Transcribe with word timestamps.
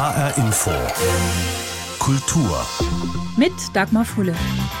HR 0.00 0.32
Info. 0.38 0.70
Kultur. 1.98 2.66
Mit 3.36 3.52
Dagmar 3.74 4.06
Fulle. 4.06 4.32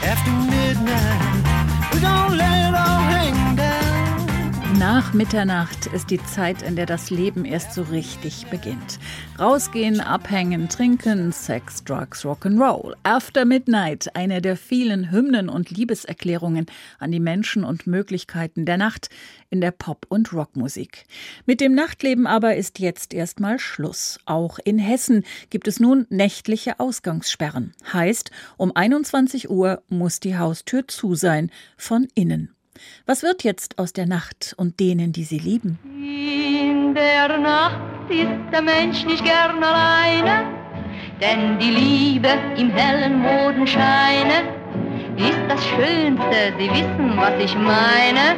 After 0.02 0.30
midnight, 0.30 1.20
we 1.92 2.00
don't 2.00 2.38
let 2.38 2.70
it 2.70 2.74
all. 2.74 2.89
Nach 4.80 5.12
Mitternacht 5.12 5.88
ist 5.88 6.08
die 6.08 6.24
Zeit, 6.24 6.62
in 6.62 6.74
der 6.74 6.86
das 6.86 7.10
Leben 7.10 7.44
erst 7.44 7.74
so 7.74 7.82
richtig 7.82 8.46
beginnt. 8.46 8.98
Rausgehen, 9.38 10.00
abhängen, 10.00 10.70
trinken, 10.70 11.32
Sex, 11.32 11.84
Drugs, 11.84 12.24
Rock'n'Roll. 12.24 12.94
After 13.02 13.44
Midnight, 13.44 14.16
eine 14.16 14.40
der 14.40 14.56
vielen 14.56 15.12
Hymnen 15.12 15.50
und 15.50 15.68
Liebeserklärungen 15.68 16.64
an 16.98 17.12
die 17.12 17.20
Menschen 17.20 17.62
und 17.62 17.86
Möglichkeiten 17.86 18.64
der 18.64 18.78
Nacht 18.78 19.10
in 19.50 19.60
der 19.60 19.70
Pop- 19.70 20.06
und 20.08 20.32
Rockmusik. 20.32 21.04
Mit 21.44 21.60
dem 21.60 21.74
Nachtleben 21.74 22.26
aber 22.26 22.56
ist 22.56 22.78
jetzt 22.78 23.12
erstmal 23.12 23.58
Schluss. 23.58 24.18
Auch 24.24 24.58
in 24.64 24.78
Hessen 24.78 25.24
gibt 25.50 25.68
es 25.68 25.78
nun 25.78 26.06
nächtliche 26.08 26.80
Ausgangssperren. 26.80 27.74
Heißt, 27.92 28.30
um 28.56 28.74
21 28.74 29.50
Uhr 29.50 29.82
muss 29.90 30.20
die 30.20 30.38
Haustür 30.38 30.88
zu 30.88 31.14
sein, 31.14 31.50
von 31.76 32.08
innen. 32.14 32.54
Was 33.06 33.22
wird 33.22 33.44
jetzt 33.44 33.78
aus 33.78 33.92
der 33.92 34.06
Nacht 34.06 34.54
und 34.56 34.80
denen, 34.80 35.12
die 35.12 35.24
sie 35.24 35.38
lieben? 35.38 35.78
In 35.84 36.94
der 36.94 37.38
Nacht 37.38 37.80
ist 38.08 38.52
der 38.52 38.62
Mensch 38.62 39.04
nicht 39.04 39.24
gern 39.24 39.62
alleine, 39.62 40.44
denn 41.20 41.58
die 41.58 41.70
Liebe 41.70 42.28
im 42.56 42.70
hellen 42.70 43.20
Modenscheine 43.20 44.60
ist 45.16 45.40
das 45.48 45.64
Schönste, 45.66 46.52
Sie 46.58 46.70
wissen, 46.70 47.16
was 47.16 47.32
ich 47.42 47.54
meine. 47.54 48.36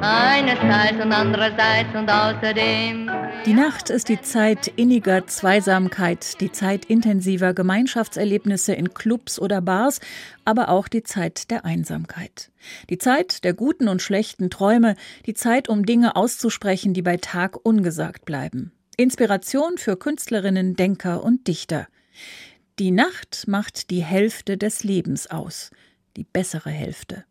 Einerseits 0.00 1.02
und 1.02 1.12
andererseits 1.12 1.94
und 1.94 2.10
außerdem. 2.10 3.21
Die 3.44 3.54
Nacht 3.54 3.90
ist 3.90 4.08
die 4.08 4.22
Zeit 4.22 4.68
inniger 4.76 5.26
Zweisamkeit, 5.26 6.40
die 6.40 6.52
Zeit 6.52 6.84
intensiver 6.84 7.54
Gemeinschaftserlebnisse 7.54 8.72
in 8.72 8.94
Clubs 8.94 9.40
oder 9.40 9.60
Bars, 9.60 9.98
aber 10.44 10.68
auch 10.68 10.86
die 10.86 11.02
Zeit 11.02 11.50
der 11.50 11.64
Einsamkeit. 11.64 12.52
Die 12.88 12.98
Zeit 12.98 13.42
der 13.42 13.52
guten 13.52 13.88
und 13.88 14.00
schlechten 14.00 14.48
Träume, 14.48 14.94
die 15.26 15.34
Zeit, 15.34 15.68
um 15.68 15.84
Dinge 15.84 16.14
auszusprechen, 16.14 16.94
die 16.94 17.02
bei 17.02 17.16
Tag 17.16 17.58
ungesagt 17.64 18.26
bleiben. 18.26 18.70
Inspiration 18.96 19.76
für 19.76 19.96
Künstlerinnen, 19.96 20.76
Denker 20.76 21.24
und 21.24 21.48
Dichter. 21.48 21.88
Die 22.78 22.92
Nacht 22.92 23.48
macht 23.48 23.90
die 23.90 24.04
Hälfte 24.04 24.56
des 24.56 24.84
Lebens 24.84 25.26
aus, 25.26 25.70
die 26.16 26.24
bessere 26.24 26.70
Hälfte. 26.70 27.24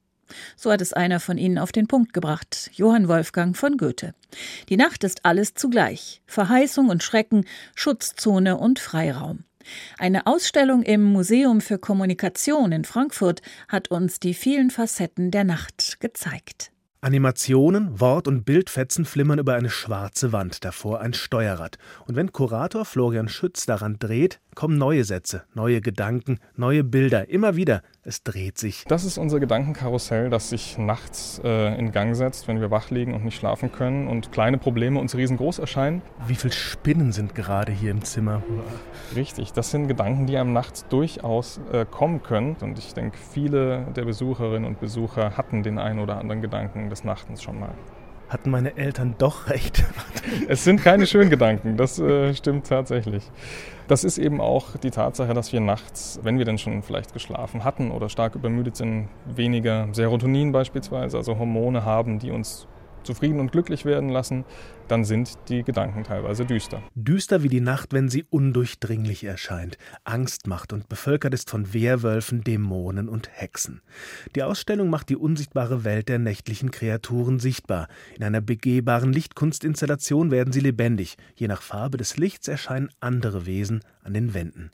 So 0.56 0.72
hat 0.72 0.82
es 0.82 0.94
einer 0.94 1.20
von 1.20 1.38
ihnen 1.38 1.58
auf 1.58 1.72
den 1.72 1.88
Punkt 1.88 2.14
gebracht, 2.14 2.70
Johann 2.74 3.08
Wolfgang 3.08 3.56
von 3.56 3.78
Goethe. 3.78 4.14
Die 4.70 4.78
Nacht 4.78 5.04
ist 5.04 5.26
alles 5.26 5.54
zugleich, 5.54 6.22
Verheißung 6.26 6.90
und 6.90 7.04
Schrecken, 7.04 7.46
Schutzzone 7.76 8.58
und 8.58 8.80
Freiraum. 8.80 9.44
Eine 9.98 10.28
Ausstellung 10.28 10.84
im 10.84 11.04
Museum 11.04 11.62
für 11.62 11.78
Kommunikation 11.78 12.72
in 12.72 12.84
Frankfurt 12.84 13.42
hat 13.68 13.90
uns 13.90 14.20
die 14.20 14.34
vielen 14.34 14.70
Facetten 14.70 15.32
der 15.32 15.44
Nacht 15.44 16.00
gezeigt. 16.00 16.72
Animationen, 17.04 18.00
Wort- 18.00 18.28
und 18.28 18.46
Bildfetzen 18.46 19.06
flimmern 19.06 19.40
über 19.40 19.56
eine 19.56 19.72
schwarze 19.72 20.32
Wand, 20.34 20.64
davor 20.64 21.02
ein 21.02 21.16
Steuerrad. 21.16 21.80
Und 22.06 22.16
wenn 22.16 22.32
Kurator 22.32 22.86
Florian 22.86 23.28
Schütz 23.28 23.66
daran 23.66 23.98
dreht, 23.98 24.40
kommen 24.54 24.78
neue 24.78 25.04
Sätze, 25.04 25.44
neue 25.56 25.82
Gedanken, 25.82 26.38
neue 26.56 26.84
Bilder, 26.84 27.28
immer 27.28 27.56
wieder. 27.56 27.82
Es 28.04 28.24
dreht 28.24 28.58
sich. 28.58 28.86
Das 28.88 29.06
ist 29.06 29.20
unser 29.20 29.40
Gedankenkarussell, 29.40 30.32
das 30.32 30.50
sich 30.50 30.80
nachts 30.80 31.40
äh, 31.44 31.78
in 31.78 31.92
Gang 31.92 32.16
setzt, 32.16 32.48
wenn 32.48 32.60
wir 32.60 32.72
wach 32.72 32.90
liegen 32.90 33.14
und 33.14 33.24
nicht 33.24 33.36
schlafen 33.36 33.72
können 33.72 34.08
und 34.08 34.32
kleine 34.32 34.58
Probleme 34.58 35.00
uns 35.00 35.16
riesengroß 35.16 35.60
erscheinen. 35.60 36.02
Wie 36.26 36.34
viele 36.34 36.52
Spinnen 36.52 37.12
sind 37.12 37.36
gerade 37.36 37.72
hier 37.72 37.92
im 37.92 38.04
Zimmer? 38.04 38.42
Richtig, 39.16 39.54
das 39.54 39.70
sind 39.70 39.88
Gedanken, 39.88 40.26
die 40.26 40.36
einem 40.38 40.52
nachts 40.52 40.88
durchaus 40.88 41.62
äh, 41.72 41.86
kommen 41.86 42.24
können. 42.24 42.56
Und 42.62 42.80
ich 42.80 42.96
denke, 42.96 43.20
viele 43.20 43.86
der 43.96 44.06
Besucherinnen 44.06 44.66
und 44.66 44.80
Besucher 44.80 45.38
hatten 45.38 45.62
den 45.62 45.78
einen 45.78 46.00
oder 46.00 46.18
anderen 46.18 46.42
Gedanken 46.42 46.90
des 46.90 47.04
Nachtens 47.04 47.44
schon 47.44 47.60
mal 47.60 47.76
hatten 48.32 48.50
meine 48.50 48.78
Eltern 48.78 49.16
doch 49.18 49.48
recht. 49.50 49.84
es 50.48 50.64
sind 50.64 50.82
keine 50.82 51.06
schönen 51.06 51.30
Gedanken, 51.30 51.78
das 51.78 52.00
äh, 52.00 52.34
stimmt 52.34 52.68
tatsächlich. 52.68 53.24
Das 53.88 54.06
ist 54.06 54.18
eben 54.18 54.40
auch 54.40 54.78
die 54.78 54.90
Tatsache, 54.90 55.34
dass 55.34 55.52
wir 55.52 55.60
nachts, 55.60 56.20
wenn 56.24 56.38
wir 56.38 56.46
denn 56.46 56.58
schon 56.58 56.82
vielleicht 56.82 57.12
geschlafen 57.12 57.66
hatten 57.66 57.92
oder 57.92 58.08
stark 58.08 58.36
übermüdet 58.36 58.78
sind, 58.78 59.10
weniger 59.26 59.90
Serotonin 59.92 60.54
beispielsweise, 60.54 61.18
also 61.18 61.38
Hormone 61.38 61.84
haben, 61.84 62.20
die 62.20 62.32
uns 62.32 62.68
zufrieden 63.04 63.40
und 63.40 63.52
glücklich 63.52 63.86
werden 63.86 64.10
lassen, 64.10 64.46
dann 64.88 65.06
sind 65.06 65.38
die 65.48 65.64
Gedanken 65.64 66.04
teilweise 66.04 66.46
düster. 66.46 66.84
Düster 66.96 67.44
wie 67.44 67.50
die 67.50 67.62
Nacht, 67.62 67.94
wenn 67.94 68.10
sie 68.10 68.26
undurchdringlich 68.30 69.24
erscheint, 69.24 69.78
Angst 70.04 70.48
macht 70.48 70.74
und 70.74 70.90
bevölkert 70.90 71.34
ist 71.34 71.50
von 71.50 71.74
Wehrwölfen, 71.74 72.44
Dämonen 72.44 73.08
und 73.08 73.30
Hexen. 73.32 73.82
Die 74.36 74.44
Ausstellung 74.44 74.90
macht 74.90 75.10
die 75.10 75.16
unsichtbare 75.16 75.84
Welt 75.84 76.10
der 76.10 76.20
nächtlichen 76.20 76.72
Kreaturen 76.72 77.40
sichtbar. 77.40 77.88
In 78.18 78.24
einer 78.24 78.42
begehbaren 78.42 79.14
Lichtkunstinstallation 79.14 80.32
werden 80.32 80.52
sie 80.52 80.60
lebendig. 80.60 81.18
Je 81.36 81.48
nach 81.48 81.62
Farbe 81.62 81.98
des 81.98 82.18
Lichts 82.18 82.48
erscheinen 82.48 82.90
andere 83.00 83.46
Wesen 83.46 83.82
an 84.04 84.14
den 84.14 84.34
Wänden. 84.34 84.72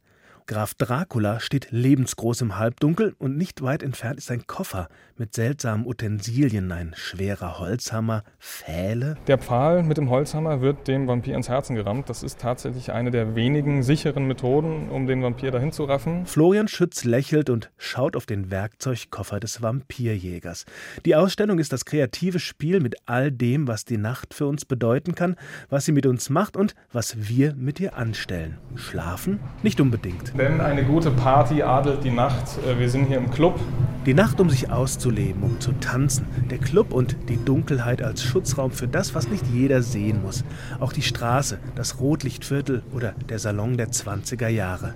Graf 0.49 0.75
Dracula 0.75 1.41
steht 1.41 1.71
lebensgroß 1.71 2.39
im 2.39 2.57
Halbdunkel 2.57 3.13
und 3.17 3.35
nicht 3.35 3.61
weit 3.63 3.83
entfernt 3.83 4.17
ist 4.17 4.31
ein 4.31 4.47
Koffer 4.47 4.87
mit 5.17 5.33
seltsamen 5.33 5.85
Utensilien, 5.85 6.71
ein 6.71 6.93
schwerer 6.95 7.59
Holzhammer, 7.59 8.23
Pfähle. 8.39 9.17
Der 9.27 9.39
Pfahl 9.39 9.83
mit 9.83 9.97
dem 9.97 10.09
Holzhammer 10.09 10.61
wird 10.61 10.87
dem 10.87 11.05
Vampir 11.05 11.35
ins 11.35 11.49
Herzen 11.49 11.75
gerammt. 11.75 12.09
Das 12.09 12.23
ist 12.23 12.39
tatsächlich 12.39 12.93
eine 12.93 13.11
der 13.11 13.35
wenigen 13.35 13.83
sicheren 13.83 14.25
Methoden, 14.25 14.87
um 14.89 15.05
den 15.05 15.21
Vampir 15.21 15.51
dahin 15.51 15.73
zu 15.73 15.83
raffen. 15.83 16.25
Florian 16.25 16.69
Schütz 16.69 17.03
lächelt 17.03 17.49
und 17.49 17.69
schaut 17.77 18.15
auf 18.15 18.25
den 18.25 18.49
Werkzeugkoffer 18.49 19.41
des 19.41 19.61
Vampirjägers. 19.61 20.63
Die 21.05 21.15
Ausstellung 21.15 21.59
ist 21.59 21.73
das 21.73 21.83
kreative 21.83 22.39
Spiel 22.39 22.79
mit 22.79 22.95
all 23.05 23.33
dem, 23.33 23.67
was 23.67 23.83
die 23.83 23.97
Nacht 23.97 24.33
für 24.33 24.45
uns 24.45 24.63
bedeuten 24.63 25.13
kann, 25.13 25.35
was 25.69 25.83
sie 25.83 25.91
mit 25.91 26.05
uns 26.05 26.29
macht 26.29 26.55
und 26.55 26.73
was 26.93 27.27
wir 27.27 27.53
mit 27.55 27.81
ihr 27.81 27.97
anstellen. 27.97 28.59
Schlafen? 28.75 29.41
Nicht 29.61 29.81
unbedingt. 29.81 30.36
Denn 30.37 30.61
eine 30.61 30.83
gute 30.83 31.09
Party 31.09 31.63
adelt 31.63 32.03
die 32.03 32.11
Nacht. 32.11 32.59
Äh, 32.67 32.79
wir 32.79 32.89
sind 32.89 33.05
hier 33.05 33.17
im 33.17 33.31
Club. 33.31 33.59
Die 34.05 34.13
Nacht, 34.13 34.39
um 34.39 34.51
sich 34.51 34.69
auszuleben, 34.69 35.41
um 35.41 35.59
zu 35.59 35.71
tanzen. 35.73 36.27
Der 36.51 36.59
Club 36.59 36.93
und 36.93 37.17
die 37.27 37.43
Dunkelheit 37.43 38.03
als 38.03 38.23
Schutzraum 38.23 38.69
für 38.69 38.87
das, 38.87 39.15
was 39.15 39.27
nicht 39.27 39.43
jeder 39.47 39.81
sehen 39.81 40.21
muss. 40.21 40.43
Auch 40.79 40.93
die 40.93 41.01
Straße, 41.01 41.57
das 41.73 41.99
Rotlichtviertel 41.99 42.83
oder 42.93 43.15
der 43.29 43.39
Salon 43.39 43.77
der 43.77 43.89
20er 43.89 44.47
Jahre. 44.47 44.93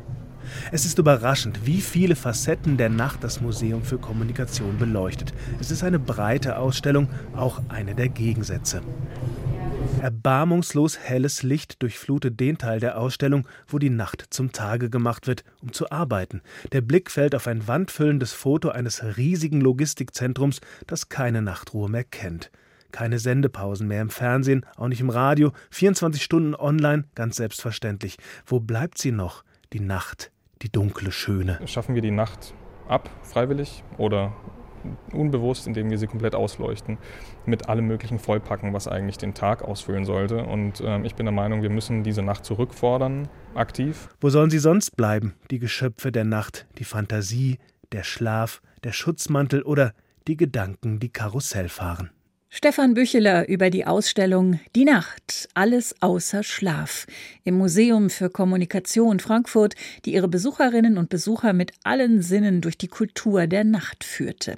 Es 0.72 0.85
ist 0.85 1.00
überraschend, 1.00 1.66
wie 1.66 1.81
viele 1.81 2.16
Facetten 2.16 2.78
der 2.78 2.90
Nacht 2.90 3.23
das 3.23 3.41
Museum 3.41 3.81
für 3.84 3.97
Kommunikation 3.97 4.78
beleuchtet. 4.78 5.34
Es 5.59 5.72
ist 5.72 5.84
eine 5.84 6.00
breite 6.00 6.58
Ausstellung, 6.58 7.08
auch 7.35 7.62
eine 7.68 7.96
der 7.96 8.09
Gegensätze. 8.09 8.81
Erbarmungslos 10.01 10.97
helles 10.97 11.44
Licht 11.44 11.81
durchflutet 11.83 12.39
den 12.39 12.57
Teil 12.57 12.79
der 12.79 12.97
Ausstellung, 12.97 13.47
wo 13.67 13.77
die 13.77 13.91
Nacht 13.91 14.25
zum 14.31 14.51
Tage 14.51 14.89
gemacht 14.89 15.27
wird, 15.27 15.44
um 15.61 15.73
zu 15.73 15.91
arbeiten. 15.91 16.41
Der 16.72 16.81
Blick 16.81 17.11
fällt 17.11 17.35
auf 17.35 17.45
ein 17.45 17.67
wandfüllendes 17.67 18.33
Foto 18.33 18.69
eines 18.69 19.03
riesigen 19.17 19.61
Logistikzentrums, 19.61 20.59
das 20.88 21.09
keine 21.09 21.44
Nachtruhe 21.44 21.88
mehr 21.88 22.03
kennt. 22.03 22.51
Keine 22.91 23.19
Sendepausen 23.19 23.88
mehr 23.88 24.01
im 24.01 24.09
Fernsehen, 24.09 24.66
auch 24.75 24.88
nicht 24.88 25.01
im 25.01 25.11
Radio, 25.11 25.51
24 25.69 26.23
Stunden 26.23 26.55
online, 26.55 27.05
ganz 27.13 27.35
selbstverständlich. 27.35 28.17
Wo 28.45 28.59
bleibt 28.59 28.97
sie 28.97 29.11
noch? 29.11 29.43
Die 29.72 29.79
Nacht, 29.79 30.31
die 30.63 30.72
dunkle 30.72 31.11
Schöne. 31.11 31.59
Schaffen 31.67 31.95
wir 31.95 32.01
die 32.01 32.11
Nacht 32.11 32.53
ab, 32.88 33.09
freiwillig, 33.23 33.83
oder 33.97 34.33
unbewusst, 35.11 35.67
indem 35.67 35.89
wir 35.89 35.97
sie 35.97 36.07
komplett 36.07 36.35
ausleuchten, 36.35 36.97
mit 37.45 37.69
allem 37.69 37.87
Möglichen 37.87 38.19
vollpacken, 38.19 38.73
was 38.73 38.87
eigentlich 38.87 39.17
den 39.17 39.33
Tag 39.33 39.63
ausfüllen 39.63 40.05
sollte. 40.05 40.43
Und 40.43 40.81
äh, 40.81 41.01
ich 41.01 41.15
bin 41.15 41.25
der 41.25 41.33
Meinung, 41.33 41.61
wir 41.61 41.69
müssen 41.69 42.03
diese 42.03 42.21
Nacht 42.21 42.45
zurückfordern, 42.45 43.27
aktiv. 43.55 44.09
Wo 44.19 44.29
sollen 44.29 44.49
sie 44.49 44.59
sonst 44.59 44.95
bleiben, 44.95 45.35
die 45.49 45.59
Geschöpfe 45.59 46.11
der 46.11 46.25
Nacht, 46.25 46.67
die 46.78 46.83
Fantasie, 46.83 47.57
der 47.91 48.03
Schlaf, 48.03 48.61
der 48.83 48.91
Schutzmantel 48.91 49.63
oder 49.63 49.93
die 50.28 50.37
Gedanken, 50.37 50.99
die 50.99 51.09
Karussell 51.09 51.69
fahren? 51.69 52.11
Stefan 52.53 52.95
Bücheler 52.95 53.47
über 53.47 53.69
die 53.69 53.85
Ausstellung 53.85 54.59
Die 54.75 54.83
Nacht, 54.83 55.47
alles 55.53 55.95
außer 56.01 56.43
Schlaf 56.43 57.07
im 57.45 57.57
Museum 57.57 58.09
für 58.09 58.29
Kommunikation 58.29 59.21
Frankfurt, 59.21 59.75
die 60.03 60.11
ihre 60.11 60.27
Besucherinnen 60.27 60.97
und 60.97 61.09
Besucher 61.09 61.53
mit 61.53 61.71
allen 61.83 62.21
Sinnen 62.21 62.59
durch 62.59 62.77
die 62.77 62.89
Kultur 62.89 63.47
der 63.47 63.63
Nacht 63.63 64.03
führte. 64.03 64.57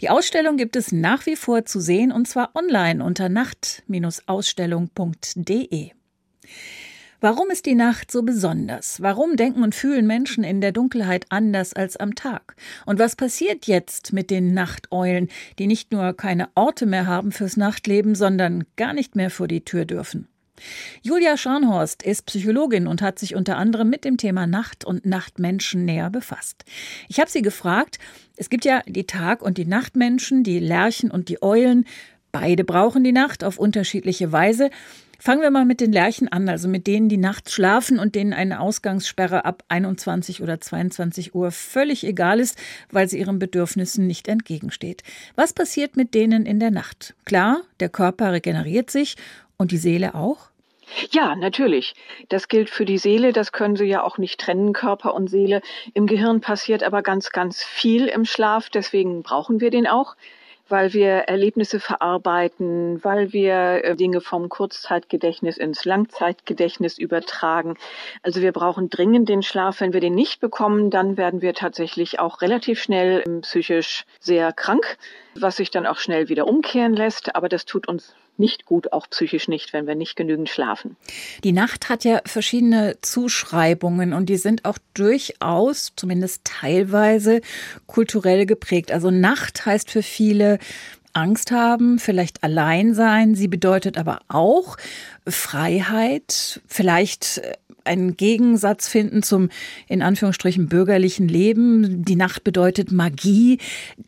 Die 0.00 0.10
Ausstellung 0.10 0.56
gibt 0.56 0.74
es 0.74 0.90
nach 0.90 1.26
wie 1.26 1.36
vor 1.36 1.64
zu 1.64 1.78
sehen 1.78 2.10
und 2.10 2.26
zwar 2.26 2.56
online 2.56 3.04
unter 3.04 3.28
nacht-ausstellung.de. 3.28 5.90
Warum 7.20 7.50
ist 7.50 7.66
die 7.66 7.74
Nacht 7.74 8.12
so 8.12 8.22
besonders? 8.22 9.02
Warum 9.02 9.34
denken 9.34 9.64
und 9.64 9.74
fühlen 9.74 10.06
Menschen 10.06 10.44
in 10.44 10.60
der 10.60 10.70
Dunkelheit 10.70 11.26
anders 11.30 11.74
als 11.74 11.96
am 11.96 12.14
Tag? 12.14 12.54
Und 12.86 13.00
was 13.00 13.16
passiert 13.16 13.66
jetzt 13.66 14.12
mit 14.12 14.30
den 14.30 14.54
Nachteulen, 14.54 15.26
die 15.58 15.66
nicht 15.66 15.90
nur 15.90 16.12
keine 16.16 16.48
Orte 16.54 16.86
mehr 16.86 17.06
haben 17.06 17.32
fürs 17.32 17.56
Nachtleben, 17.56 18.14
sondern 18.14 18.62
gar 18.76 18.92
nicht 18.92 19.16
mehr 19.16 19.30
vor 19.30 19.48
die 19.48 19.64
Tür 19.64 19.84
dürfen? 19.84 20.28
Julia 21.02 21.36
Scharnhorst 21.36 22.04
ist 22.04 22.26
Psychologin 22.26 22.86
und 22.86 23.02
hat 23.02 23.18
sich 23.18 23.34
unter 23.34 23.56
anderem 23.56 23.90
mit 23.90 24.04
dem 24.04 24.16
Thema 24.16 24.46
Nacht 24.46 24.84
und 24.84 25.04
Nachtmenschen 25.04 25.84
näher 25.84 26.10
befasst. 26.10 26.64
Ich 27.08 27.18
habe 27.18 27.30
sie 27.30 27.42
gefragt, 27.42 27.98
es 28.36 28.48
gibt 28.48 28.64
ja 28.64 28.82
die 28.86 29.06
Tag- 29.06 29.42
und 29.42 29.58
die 29.58 29.66
Nachtmenschen, 29.66 30.44
die 30.44 30.60
Lerchen 30.60 31.10
und 31.10 31.28
die 31.28 31.42
Eulen. 31.42 31.84
Beide 32.30 32.62
brauchen 32.62 33.02
die 33.02 33.12
Nacht 33.12 33.42
auf 33.42 33.58
unterschiedliche 33.58 34.30
Weise. 34.30 34.70
Fangen 35.20 35.42
wir 35.42 35.50
mal 35.50 35.64
mit 35.64 35.80
den 35.80 35.92
Lerchen 35.92 36.28
an, 36.28 36.48
also 36.48 36.68
mit 36.68 36.86
denen, 36.86 37.08
die 37.08 37.16
nachts 37.16 37.52
schlafen 37.52 37.98
und 37.98 38.14
denen 38.14 38.32
eine 38.32 38.60
Ausgangssperre 38.60 39.44
ab 39.44 39.64
21 39.68 40.42
oder 40.42 40.60
22 40.60 41.34
Uhr 41.34 41.50
völlig 41.50 42.04
egal 42.04 42.38
ist, 42.38 42.56
weil 42.92 43.08
sie 43.08 43.18
ihren 43.18 43.40
Bedürfnissen 43.40 44.06
nicht 44.06 44.28
entgegensteht. 44.28 45.02
Was 45.34 45.52
passiert 45.52 45.96
mit 45.96 46.14
denen 46.14 46.46
in 46.46 46.60
der 46.60 46.70
Nacht? 46.70 47.14
Klar, 47.24 47.62
der 47.80 47.88
Körper 47.88 48.32
regeneriert 48.32 48.92
sich 48.92 49.16
und 49.56 49.72
die 49.72 49.76
Seele 49.76 50.14
auch? 50.14 50.50
Ja, 51.10 51.34
natürlich. 51.34 51.94
Das 52.28 52.46
gilt 52.46 52.70
für 52.70 52.84
die 52.84 52.98
Seele. 52.98 53.32
Das 53.32 53.50
können 53.50 53.74
Sie 53.74 53.86
ja 53.86 54.04
auch 54.04 54.18
nicht 54.18 54.40
trennen, 54.40 54.72
Körper 54.72 55.14
und 55.14 55.28
Seele. 55.28 55.62
Im 55.94 56.06
Gehirn 56.06 56.40
passiert 56.40 56.84
aber 56.84 57.02
ganz, 57.02 57.30
ganz 57.30 57.62
viel 57.62 58.06
im 58.06 58.24
Schlaf. 58.24 58.70
Deswegen 58.70 59.22
brauchen 59.24 59.60
wir 59.60 59.70
den 59.70 59.88
auch 59.88 60.14
weil 60.68 60.92
wir 60.92 61.10
Erlebnisse 61.10 61.80
verarbeiten, 61.80 63.02
weil 63.02 63.32
wir 63.32 63.84
äh, 63.84 63.96
Dinge 63.96 64.20
vom 64.20 64.48
Kurzzeitgedächtnis 64.48 65.56
ins 65.56 65.84
Langzeitgedächtnis 65.84 66.98
übertragen. 66.98 67.76
Also 68.22 68.40
wir 68.42 68.52
brauchen 68.52 68.90
dringend 68.90 69.28
den 69.28 69.42
Schlaf. 69.42 69.80
Wenn 69.80 69.92
wir 69.92 70.00
den 70.00 70.14
nicht 70.14 70.40
bekommen, 70.40 70.90
dann 70.90 71.16
werden 71.16 71.42
wir 71.42 71.54
tatsächlich 71.54 72.18
auch 72.18 72.42
relativ 72.42 72.80
schnell 72.80 73.22
ähm, 73.26 73.40
psychisch 73.42 74.04
sehr 74.20 74.52
krank, 74.52 74.98
was 75.34 75.56
sich 75.56 75.70
dann 75.70 75.86
auch 75.86 75.98
schnell 75.98 76.28
wieder 76.28 76.46
umkehren 76.46 76.94
lässt. 76.94 77.34
Aber 77.34 77.48
das 77.48 77.64
tut 77.64 77.88
uns 77.88 78.14
nicht 78.38 78.64
gut, 78.66 78.92
auch 78.92 79.08
psychisch 79.10 79.48
nicht, 79.48 79.72
wenn 79.72 79.86
wir 79.86 79.94
nicht 79.94 80.16
genügend 80.16 80.48
schlafen. 80.48 80.96
Die 81.44 81.52
Nacht 81.52 81.88
hat 81.88 82.04
ja 82.04 82.20
verschiedene 82.24 82.96
Zuschreibungen 83.02 84.12
und 84.12 84.28
die 84.28 84.36
sind 84.36 84.64
auch 84.64 84.78
durchaus, 84.94 85.92
zumindest 85.96 86.42
teilweise, 86.44 87.40
kulturell 87.86 88.46
geprägt. 88.46 88.92
Also 88.92 89.10
Nacht 89.10 89.66
heißt 89.66 89.90
für 89.90 90.02
viele 90.02 90.58
Angst 91.12 91.50
haben, 91.50 91.98
vielleicht 91.98 92.44
allein 92.44 92.94
sein. 92.94 93.34
Sie 93.34 93.48
bedeutet 93.48 93.98
aber 93.98 94.20
auch 94.28 94.76
Freiheit, 95.26 96.60
vielleicht 96.66 97.40
einen 97.84 98.16
Gegensatz 98.16 98.86
finden 98.86 99.22
zum 99.22 99.48
in 99.88 100.02
Anführungsstrichen 100.02 100.68
bürgerlichen 100.68 101.26
Leben. 101.26 102.04
Die 102.04 102.16
Nacht 102.16 102.44
bedeutet 102.44 102.92
Magie. 102.92 103.58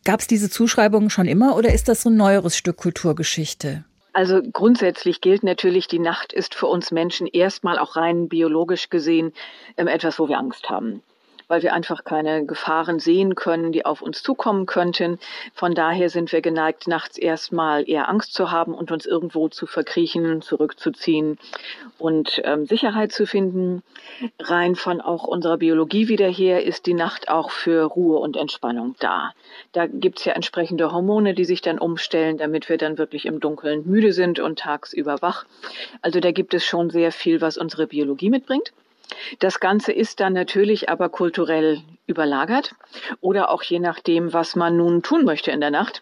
Gab 0.05 0.21
es 0.21 0.27
diese 0.27 0.49
Zuschreibungen 0.49 1.09
schon 1.09 1.27
immer 1.27 1.55
oder 1.57 1.73
ist 1.73 1.87
das 1.87 2.03
so 2.03 2.09
ein 2.09 2.15
neueres 2.15 2.55
Stück 2.55 2.77
Kulturgeschichte? 2.77 3.83
Also 4.13 4.41
grundsätzlich 4.41 5.21
gilt 5.21 5.43
natürlich, 5.43 5.87
die 5.87 5.99
Nacht 5.99 6.33
ist 6.33 6.53
für 6.53 6.67
uns 6.67 6.91
Menschen 6.91 7.27
erstmal 7.27 7.79
auch 7.79 7.95
rein 7.95 8.27
biologisch 8.27 8.89
gesehen 8.89 9.33
ähm, 9.77 9.87
etwas, 9.87 10.19
wo 10.19 10.27
wir 10.27 10.37
Angst 10.37 10.69
haben 10.69 11.01
weil 11.51 11.63
wir 11.63 11.73
einfach 11.73 12.05
keine 12.05 12.45
Gefahren 12.45 12.99
sehen 12.99 13.35
können, 13.35 13.73
die 13.73 13.85
auf 13.85 14.01
uns 14.01 14.23
zukommen 14.23 14.65
könnten. 14.67 15.19
Von 15.53 15.75
daher 15.75 16.09
sind 16.09 16.31
wir 16.31 16.39
geneigt, 16.39 16.87
nachts 16.87 17.17
erstmal 17.17 17.89
eher 17.89 18.07
Angst 18.07 18.33
zu 18.33 18.51
haben 18.51 18.73
und 18.73 18.89
uns 18.89 19.05
irgendwo 19.05 19.49
zu 19.49 19.67
verkriechen, 19.67 20.41
zurückzuziehen 20.41 21.37
und 21.97 22.41
ähm, 22.45 22.67
Sicherheit 22.67 23.11
zu 23.11 23.27
finden. 23.27 23.83
Rein 24.39 24.75
von 24.75 25.01
auch 25.01 25.25
unserer 25.25 25.57
Biologie 25.57 26.07
wieder 26.07 26.29
her 26.29 26.63
ist 26.63 26.85
die 26.85 26.93
Nacht 26.93 27.27
auch 27.27 27.51
für 27.51 27.83
Ruhe 27.83 28.19
und 28.19 28.37
Entspannung 28.37 28.95
da. 28.99 29.33
Da 29.73 29.87
gibt's 29.87 30.23
ja 30.23 30.31
entsprechende 30.31 30.93
Hormone, 30.93 31.33
die 31.33 31.43
sich 31.43 31.61
dann 31.61 31.79
umstellen, 31.79 32.37
damit 32.37 32.69
wir 32.69 32.77
dann 32.77 32.97
wirklich 32.97 33.25
im 33.25 33.41
Dunkeln 33.41 33.83
müde 33.85 34.13
sind 34.13 34.39
und 34.39 34.57
tagsüber 34.57 35.21
wach. 35.21 35.43
Also 36.01 36.21
da 36.21 36.31
gibt 36.31 36.53
es 36.53 36.63
schon 36.63 36.89
sehr 36.91 37.11
viel, 37.11 37.41
was 37.41 37.57
unsere 37.57 37.87
Biologie 37.87 38.29
mitbringt. 38.29 38.71
Das 39.39 39.59
Ganze 39.59 39.91
ist 39.91 40.19
dann 40.19 40.33
natürlich 40.33 40.89
aber 40.89 41.09
kulturell 41.09 41.81
überlagert 42.07 42.75
oder 43.21 43.49
auch 43.49 43.63
je 43.63 43.79
nachdem, 43.79 44.33
was 44.33 44.55
man 44.55 44.77
nun 44.77 45.01
tun 45.01 45.23
möchte 45.23 45.51
in 45.51 45.61
der 45.61 45.71
Nacht. 45.71 46.01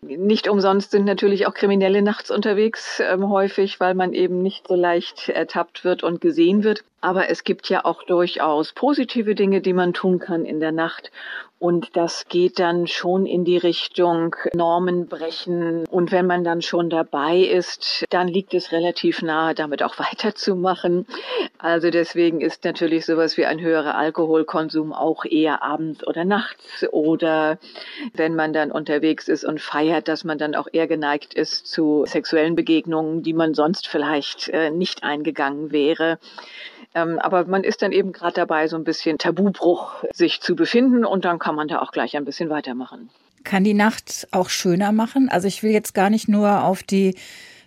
Nicht 0.00 0.48
umsonst 0.48 0.90
sind 0.90 1.04
natürlich 1.04 1.46
auch 1.46 1.54
Kriminelle 1.54 2.02
nachts 2.02 2.30
unterwegs, 2.30 3.00
äh, 3.00 3.18
häufig, 3.20 3.78
weil 3.78 3.94
man 3.94 4.12
eben 4.12 4.42
nicht 4.42 4.68
so 4.68 4.74
leicht 4.74 5.28
ertappt 5.28 5.84
wird 5.84 6.02
und 6.02 6.20
gesehen 6.20 6.64
wird. 6.64 6.84
Aber 7.00 7.28
es 7.28 7.44
gibt 7.44 7.68
ja 7.68 7.84
auch 7.84 8.02
durchaus 8.02 8.72
positive 8.72 9.34
Dinge, 9.34 9.60
die 9.60 9.72
man 9.72 9.92
tun 9.92 10.18
kann 10.18 10.44
in 10.44 10.60
der 10.60 10.72
Nacht. 10.72 11.10
Und 11.60 11.94
das 11.94 12.24
geht 12.26 12.58
dann 12.58 12.86
schon 12.86 13.26
in 13.26 13.44
die 13.44 13.58
Richtung 13.58 14.34
Normen 14.54 15.08
brechen. 15.08 15.84
Und 15.90 16.10
wenn 16.10 16.26
man 16.26 16.42
dann 16.42 16.62
schon 16.62 16.88
dabei 16.88 17.36
ist, 17.36 18.06
dann 18.08 18.28
liegt 18.28 18.54
es 18.54 18.72
relativ 18.72 19.20
nahe, 19.20 19.54
damit 19.54 19.82
auch 19.82 19.98
weiterzumachen. 19.98 21.06
Also 21.58 21.90
deswegen 21.90 22.40
ist 22.40 22.64
natürlich 22.64 23.04
sowas 23.04 23.36
wie 23.36 23.44
ein 23.44 23.60
höherer 23.60 23.94
Alkoholkonsum 23.94 24.94
auch 24.94 25.26
eher 25.26 25.62
abends 25.62 26.06
oder 26.06 26.24
nachts 26.24 26.86
oder 26.92 27.58
wenn 28.14 28.34
man 28.34 28.54
dann 28.54 28.72
unterwegs 28.72 29.28
ist 29.28 29.44
und 29.44 29.60
feiert, 29.60 30.08
dass 30.08 30.24
man 30.24 30.38
dann 30.38 30.54
auch 30.54 30.68
eher 30.72 30.86
geneigt 30.86 31.34
ist 31.34 31.66
zu 31.66 32.04
sexuellen 32.06 32.54
Begegnungen, 32.54 33.22
die 33.22 33.34
man 33.34 33.52
sonst 33.52 33.86
vielleicht 33.86 34.48
äh, 34.48 34.70
nicht 34.70 35.02
eingegangen 35.02 35.72
wäre. 35.72 36.18
Ähm, 36.94 37.18
aber 37.18 37.44
man 37.44 37.62
ist 37.64 37.82
dann 37.82 37.92
eben 37.92 38.12
gerade 38.12 38.34
dabei, 38.34 38.66
so 38.66 38.76
ein 38.76 38.84
bisschen 38.84 39.18
Tabubruch 39.18 40.04
sich 40.12 40.40
zu 40.40 40.56
befinden 40.56 41.04
und 41.04 41.24
dann 41.24 41.38
kann 41.38 41.54
man 41.54 41.68
da 41.68 41.80
auch 41.80 41.92
gleich 41.92 42.16
ein 42.16 42.24
bisschen 42.24 42.50
weitermachen. 42.50 43.10
Kann 43.44 43.64
die 43.64 43.74
Nacht 43.74 44.28
auch 44.32 44.50
schöner 44.50 44.92
machen? 44.92 45.28
Also 45.28 45.48
ich 45.48 45.62
will 45.62 45.70
jetzt 45.70 45.94
gar 45.94 46.10
nicht 46.10 46.28
nur 46.28 46.64
auf 46.64 46.82
die 46.82 47.14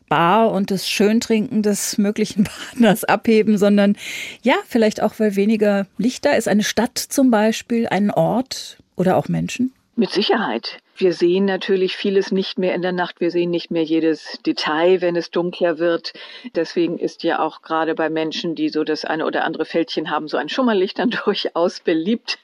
Bar 0.10 0.52
und 0.52 0.70
das 0.70 0.88
Schöntrinken 0.88 1.64
des 1.64 1.98
möglichen 1.98 2.44
Partners 2.70 3.04
abheben, 3.04 3.58
sondern 3.58 3.96
ja, 4.42 4.56
vielleicht 4.68 5.02
auch, 5.02 5.14
weil 5.18 5.36
weniger 5.36 5.88
Licht 5.98 6.26
da 6.26 6.32
ist. 6.32 6.48
Eine 6.48 6.64
Stadt 6.64 6.98
zum 6.98 7.32
Beispiel, 7.32 7.88
ein 7.88 8.12
Ort 8.12 8.78
oder 8.96 9.18
auch 9.18 9.28
Menschen? 9.28 9.74
Mit 9.96 10.12
Sicherheit. 10.12 10.80
Wir 10.96 11.14
sehen 11.14 11.46
natürlich 11.46 11.98
vieles 11.98 12.32
nicht 12.32 12.60
mehr 12.60 12.76
in 12.76 12.84
der 12.84 12.92
Nacht. 12.92 13.20
Wir 13.20 13.32
sehen 13.32 13.50
nicht 13.50 13.72
mehr 13.72 13.84
jedes 13.84 14.40
Detail, 14.46 15.02
wenn 15.02 15.16
es 15.16 15.32
dunkler 15.32 15.80
wird. 15.80 16.14
Deswegen 16.54 17.00
ist 17.00 17.24
ja 17.24 17.40
auch 17.40 17.64
gerade 17.64 17.96
bei 17.96 18.12
Menschen, 18.12 18.54
die 18.54 18.70
so 18.70 18.84
das 18.84 19.04
eine 19.04 19.26
oder 19.26 19.44
andere 19.44 19.66
Fältchen 19.66 20.12
haben, 20.12 20.28
so 20.28 20.38
ein 20.38 20.50
Schummerlicht 20.50 21.00
dann 21.00 21.10
durchaus 21.26 21.80
beliebt, 21.80 22.38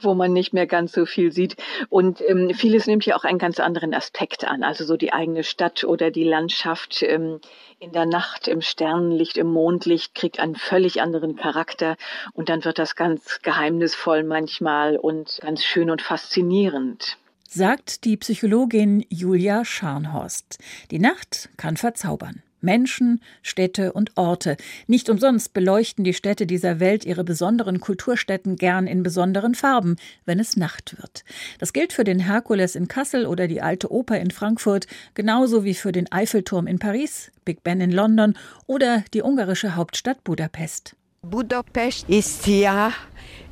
wo 0.00 0.14
man 0.14 0.32
nicht 0.32 0.52
mehr 0.52 0.66
ganz 0.66 0.90
so 0.90 1.06
viel 1.06 1.30
sieht. 1.30 1.54
Und 1.88 2.20
ähm, 2.26 2.50
vieles 2.52 2.88
nimmt 2.88 3.06
ja 3.06 3.14
auch 3.14 3.22
einen 3.22 3.38
ganz 3.38 3.60
anderen 3.60 3.94
Aspekt 3.94 4.44
an. 4.44 4.64
Also 4.64 4.84
so 4.84 4.96
die 4.96 5.12
eigene 5.12 5.44
Stadt 5.44 5.84
oder 5.84 6.10
die 6.10 6.24
Landschaft 6.24 7.04
ähm, 7.04 7.40
in 7.78 7.92
der 7.92 8.06
Nacht, 8.06 8.48
im 8.48 8.60
Sternenlicht, 8.60 9.36
im 9.36 9.52
Mondlicht 9.52 10.16
kriegt 10.16 10.40
einen 10.40 10.56
völlig 10.56 11.00
anderen 11.00 11.36
Charakter. 11.36 11.96
Und 12.32 12.48
dann 12.48 12.64
wird 12.64 12.80
das 12.80 12.96
ganz 12.96 13.40
geheimnisvoll 13.42 14.24
manchmal 14.24 14.96
und 14.96 15.38
ganz 15.42 15.62
schön 15.62 15.90
und 15.90 16.02
faszinierend 16.02 17.18
sagt 17.48 18.04
die 18.04 18.18
Psychologin 18.18 19.04
Julia 19.08 19.64
Scharnhorst. 19.64 20.58
Die 20.90 20.98
Nacht 20.98 21.48
kann 21.56 21.78
verzaubern. 21.78 22.42
Menschen, 22.60 23.22
Städte 23.40 23.92
und 23.92 24.16
Orte. 24.16 24.56
Nicht 24.86 25.08
umsonst 25.08 25.54
beleuchten 25.54 26.04
die 26.04 26.12
Städte 26.12 26.46
dieser 26.46 26.80
Welt 26.80 27.06
ihre 27.06 27.24
besonderen 27.24 27.80
Kulturstätten 27.80 28.56
gern 28.56 28.86
in 28.86 29.02
besonderen 29.02 29.54
Farben, 29.54 29.96
wenn 30.26 30.40
es 30.40 30.56
Nacht 30.56 30.98
wird. 30.98 31.24
Das 31.58 31.72
gilt 31.72 31.92
für 31.92 32.04
den 32.04 32.18
Herkules 32.18 32.74
in 32.74 32.88
Kassel 32.88 33.26
oder 33.26 33.48
die 33.48 33.62
Alte 33.62 33.90
Oper 33.90 34.18
in 34.20 34.30
Frankfurt, 34.30 34.86
genauso 35.14 35.64
wie 35.64 35.74
für 35.74 35.92
den 35.92 36.10
Eiffelturm 36.12 36.66
in 36.66 36.78
Paris, 36.78 37.30
Big 37.44 37.62
Ben 37.62 37.80
in 37.80 37.92
London 37.92 38.34
oder 38.66 39.04
die 39.14 39.22
ungarische 39.22 39.76
Hauptstadt 39.76 40.22
Budapest. 40.24 40.96
Budapest 41.22 42.08
ist 42.08 42.46
ja 42.46 42.92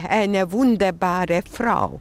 eine 0.07 0.53
wunderbare 0.53 1.43
Frau. 1.51 2.01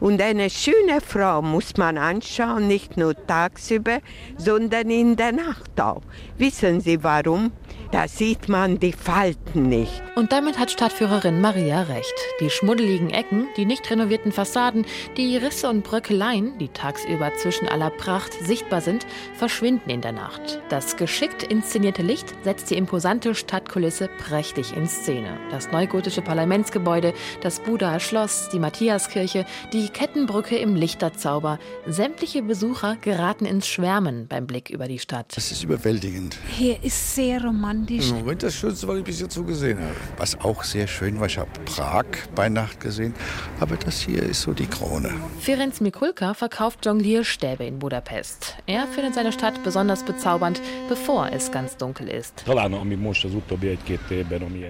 Und 0.00 0.20
eine 0.20 0.50
schöne 0.50 1.00
Frau 1.00 1.42
muss 1.42 1.76
man 1.76 1.98
anschauen, 1.98 2.68
nicht 2.68 2.96
nur 2.96 3.14
tagsüber, 3.26 3.98
sondern 4.36 4.90
in 4.90 5.16
der 5.16 5.32
Nacht 5.32 5.80
auch. 5.80 6.02
Wissen 6.38 6.80
Sie 6.80 7.02
warum? 7.02 7.52
Da 7.94 8.08
sieht 8.08 8.48
man 8.48 8.80
die 8.80 8.92
Falten 8.92 9.68
nicht. 9.68 10.02
Und 10.16 10.32
damit 10.32 10.58
hat 10.58 10.72
Stadtführerin 10.72 11.40
Maria 11.40 11.82
recht. 11.82 12.14
Die 12.40 12.50
schmuddeligen 12.50 13.10
Ecken, 13.10 13.46
die 13.56 13.66
nicht 13.66 13.88
renovierten 13.88 14.32
Fassaden, 14.32 14.84
die 15.16 15.36
Risse 15.36 15.68
und 15.68 15.84
Bröckeleien, 15.84 16.58
die 16.58 16.68
tagsüber 16.68 17.30
zwischen 17.40 17.68
aller 17.68 17.90
Pracht 17.90 18.32
sichtbar 18.32 18.80
sind, 18.80 19.06
verschwinden 19.34 19.90
in 19.90 20.00
der 20.00 20.10
Nacht. 20.10 20.60
Das 20.70 20.96
geschickt 20.96 21.44
inszenierte 21.44 22.02
Licht 22.02 22.34
setzt 22.42 22.70
die 22.70 22.76
imposante 22.76 23.32
Stadtkulisse 23.34 24.08
prächtig 24.08 24.76
in 24.76 24.88
Szene. 24.88 25.38
Das 25.52 25.70
neugotische 25.70 26.22
Parlamentsgebäude, 26.22 27.14
das 27.42 27.60
Buda 27.60 28.00
Schloss, 28.00 28.48
die 28.52 28.58
Matthiaskirche, 28.58 29.46
Die 29.72 29.88
Kettenbrücke 29.88 30.56
im 30.56 30.76
Lichterzauber. 30.76 31.58
Sämtliche 31.86 32.42
Besucher 32.42 32.96
geraten 33.00 33.44
ins 33.44 33.66
Schwärmen 33.66 34.28
beim 34.28 34.46
Blick 34.46 34.70
über 34.70 34.86
die 34.86 34.98
Stadt. 34.98 35.36
Das 35.36 35.50
ist 35.50 35.64
überwältigend. 35.64 36.38
Hier 36.48 36.82
ist 36.84 37.16
sehr 37.16 37.42
romantisch. 37.42 38.10
Im 38.10 38.18
Moment 38.18 38.42
das 38.42 38.54
Schönste, 38.54 38.86
was 38.86 38.98
ich 38.98 39.04
bis 39.04 39.20
jetzt 39.20 39.34
so 39.34 39.42
gesehen 39.42 39.80
habe. 39.80 39.94
Was 40.16 40.38
auch 40.40 40.62
sehr 40.62 40.86
schön 40.86 41.18
war, 41.18 41.26
ich 41.26 41.38
habe 41.38 41.50
Prag 41.64 42.04
bei 42.34 42.48
Nacht 42.48 42.80
gesehen, 42.80 43.14
aber 43.58 43.76
das 43.76 44.00
hier 44.00 44.22
ist 44.22 44.42
so 44.42 44.52
die 44.52 44.66
Krone. 44.66 45.10
Ferenc 45.40 45.80
Mikulka 45.80 46.34
verkauft 46.34 46.86
Jonglierstäbe 46.86 47.64
in 47.64 47.78
Budapest. 47.78 48.56
Er 48.66 48.86
findet 48.86 49.14
seine 49.14 49.32
Stadt 49.32 49.62
besonders 49.64 50.04
bezaubernd, 50.04 50.60
bevor 50.88 51.30
es 51.32 51.50
ganz 51.50 51.76
dunkel 51.76 52.08
ist. 52.08 52.44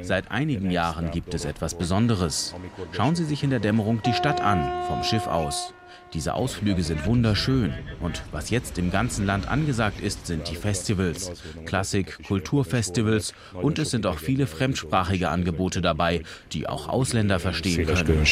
Seit 0.03 0.31
einigen 0.31 0.71
Jahren 0.71 1.11
gibt 1.11 1.35
es 1.35 1.45
etwas 1.45 1.75
Besonderes. 1.75 2.55
Schauen 2.93 3.17
Sie 3.17 3.25
sich 3.25 3.43
in 3.43 3.51
der 3.51 3.61
Dämmerung 3.61 4.01
die 4.03 4.13
Stadt 4.13 4.41
an, 4.41 4.71
vom 4.87 5.03
Schiff 5.03 5.27
aus. 5.27 5.75
Diese 6.15 6.35
Ausflüge 6.35 6.83
sind 6.85 7.07
wunderschön. 7.07 7.75
Und 8.01 8.23
was 8.31 8.51
jetzt 8.51 8.79
im 8.79 8.93
ganzen 8.93 9.27
Land 9.27 9.49
angesagt 9.49 10.01
ist, 10.01 10.29
sind 10.29 10.49
die 10.49 10.55
Festivals. 10.55 11.33
Klassik, 11.67 12.25
Kulturfestivals 12.27 13.35
und 13.53 13.81
es 13.81 13.91
sind 13.91 14.07
auch 14.07 14.19
viele 14.19 14.47
fremdsprachige 14.47 15.29
Angebote 15.29 15.81
dabei, 15.81 16.23
die 16.53 16.69
auch 16.69 16.89
Ausländer 16.89 17.41
verstehen 17.41 17.87
können. 17.87 18.25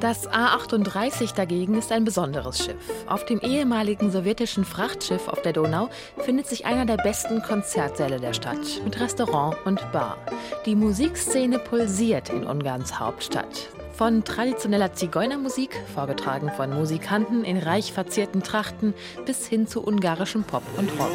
Das 0.00 0.28
A38 0.28 1.34
dagegen 1.34 1.78
ist 1.78 1.90
ein 1.90 2.04
besonderes 2.04 2.58
Schiff. 2.58 2.76
Auf 3.06 3.24
dem 3.24 3.40
ehemaligen 3.40 4.10
sowjetischen 4.10 4.66
Frachtschiff 4.66 5.28
auf 5.28 5.40
der 5.40 5.54
Donau 5.54 5.88
findet 6.18 6.46
sich 6.46 6.66
einer 6.66 6.84
der 6.84 6.98
besten 6.98 7.40
Konzertsäle 7.40 8.20
der 8.20 8.34
Stadt 8.34 8.82
mit 8.84 9.00
Restaurant 9.00 9.56
und 9.64 9.80
Bar. 9.92 10.18
Die 10.66 10.74
Musikszene 10.74 11.58
pulsiert 11.58 12.28
in 12.28 12.44
Ungarns 12.44 13.00
Hauptstadt. 13.00 13.70
Von 13.96 14.24
traditioneller 14.24 14.92
Zigeunermusik, 14.92 15.70
vorgetragen 15.94 16.50
von 16.50 16.70
Musikanten 16.70 17.44
in 17.44 17.58
reich 17.58 17.92
verzierten 17.92 18.42
Trachten, 18.42 18.92
bis 19.24 19.46
hin 19.46 19.68
zu 19.68 19.82
ungarischem 19.82 20.42
Pop 20.42 20.64
und 20.76 20.90
Rock. 20.98 21.10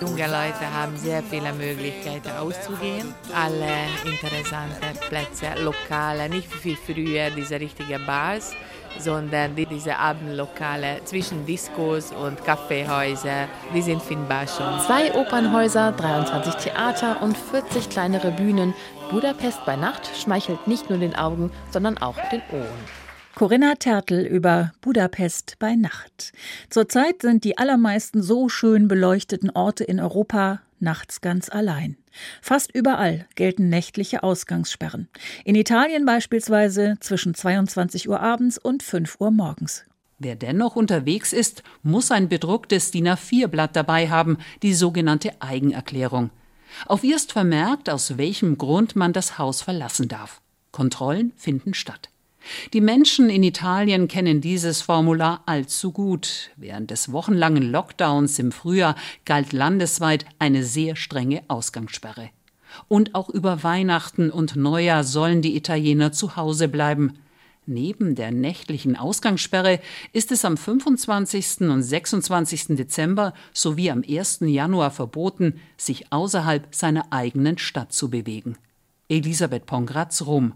Junge 0.00 0.26
Leute 0.26 0.72
haben 0.72 0.96
sehr 0.96 1.22
viele 1.24 1.52
Möglichkeiten 1.52 2.30
auszugehen. 2.38 3.14
Alle 3.34 3.68
interessanten 4.04 4.98
Plätze, 5.08 5.60
Lokale, 5.62 6.28
nicht 6.30 6.64
wie 6.64 6.76
früher 6.76 7.30
diese 7.30 7.60
richtigen 7.60 8.06
Bars, 8.06 8.52
sondern 8.98 9.56
diese 9.56 9.96
Abendlokale 9.96 11.00
zwischen 11.04 11.46
Diskos 11.46 12.12
und 12.12 12.44
Kaffeehäuser, 12.44 13.48
die 13.74 13.82
sind 13.82 14.02
findbar 14.02 14.46
schon. 14.46 14.80
Zwei 14.86 15.14
Opernhäuser, 15.14 15.92
23 15.92 16.54
Theater 16.54 17.22
und 17.22 17.36
40 17.36 17.88
kleinere 17.88 18.30
Bühnen. 18.30 18.74
Budapest 19.10 19.64
bei 19.64 19.76
Nacht 19.76 20.10
schmeichelt 20.16 20.66
nicht 20.66 20.90
nur 20.90 20.98
den 20.98 21.14
Augen, 21.14 21.50
sondern 21.70 21.98
auch 21.98 22.16
den 22.30 22.42
Ohren. 22.52 23.08
Corinna 23.34 23.74
Tertel 23.76 24.26
über 24.26 24.72
Budapest 24.80 25.60
bei 25.60 25.76
Nacht. 25.76 26.32
Zurzeit 26.70 27.22
sind 27.22 27.44
die 27.44 27.56
allermeisten 27.56 28.20
so 28.20 28.48
schön 28.48 28.88
beleuchteten 28.88 29.50
Orte 29.50 29.84
in 29.84 30.00
Europa 30.00 30.60
nachts 30.80 31.20
ganz 31.20 31.48
allein. 31.48 31.96
Fast 32.42 32.74
überall 32.74 33.26
gelten 33.34 33.68
nächtliche 33.68 34.22
Ausgangssperren. 34.22 35.08
In 35.44 35.54
Italien 35.54 36.04
beispielsweise 36.04 36.96
zwischen 37.00 37.34
22 37.34 38.08
Uhr 38.08 38.20
abends 38.20 38.58
und 38.58 38.82
5 38.82 39.16
Uhr 39.20 39.30
morgens. 39.30 39.84
Wer 40.18 40.34
dennoch 40.34 40.74
unterwegs 40.74 41.32
ist, 41.32 41.62
muss 41.82 42.10
ein 42.10 42.28
bedrucktes 42.28 42.90
DIN 42.90 43.08
A4-Blatt 43.08 43.76
dabei 43.76 44.08
haben, 44.08 44.38
die 44.62 44.74
sogenannte 44.74 45.40
Eigenerklärung. 45.40 46.30
Auf 46.86 47.04
ihr 47.04 47.16
ist 47.16 47.32
vermerkt, 47.32 47.88
aus 47.88 48.18
welchem 48.18 48.58
Grund 48.58 48.96
man 48.96 49.12
das 49.12 49.38
Haus 49.38 49.62
verlassen 49.62 50.08
darf. 50.08 50.40
Kontrollen 50.72 51.32
finden 51.36 51.72
statt. 51.72 52.10
Die 52.72 52.80
Menschen 52.80 53.30
in 53.30 53.42
Italien 53.42 54.08
kennen 54.08 54.40
dieses 54.40 54.82
Formular 54.82 55.42
allzu 55.46 55.92
gut. 55.92 56.50
Während 56.56 56.90
des 56.90 57.12
wochenlangen 57.12 57.70
Lockdowns 57.70 58.38
im 58.38 58.52
Frühjahr 58.52 58.96
galt 59.24 59.52
landesweit 59.52 60.24
eine 60.38 60.64
sehr 60.64 60.96
strenge 60.96 61.42
Ausgangssperre. 61.48 62.30
Und 62.86 63.14
auch 63.14 63.28
über 63.28 63.62
Weihnachten 63.62 64.30
und 64.30 64.56
Neujahr 64.56 65.04
sollen 65.04 65.42
die 65.42 65.56
Italiener 65.56 66.12
zu 66.12 66.36
Hause 66.36 66.68
bleiben. 66.68 67.18
Neben 67.66 68.14
der 68.14 68.30
nächtlichen 68.30 68.96
Ausgangssperre 68.96 69.80
ist 70.14 70.32
es 70.32 70.46
am 70.46 70.56
25. 70.56 71.68
und 71.68 71.82
26. 71.82 72.68
Dezember 72.68 73.34
sowie 73.52 73.90
am 73.90 74.02
1. 74.08 74.38
Januar 74.40 74.90
verboten, 74.90 75.60
sich 75.76 76.10
außerhalb 76.10 76.74
seiner 76.74 77.12
eigenen 77.12 77.58
Stadt 77.58 77.92
zu 77.92 78.08
bewegen. 78.08 78.56
Elisabeth 79.10 79.66
Pongratz, 79.66 80.22
Rom. 80.22 80.54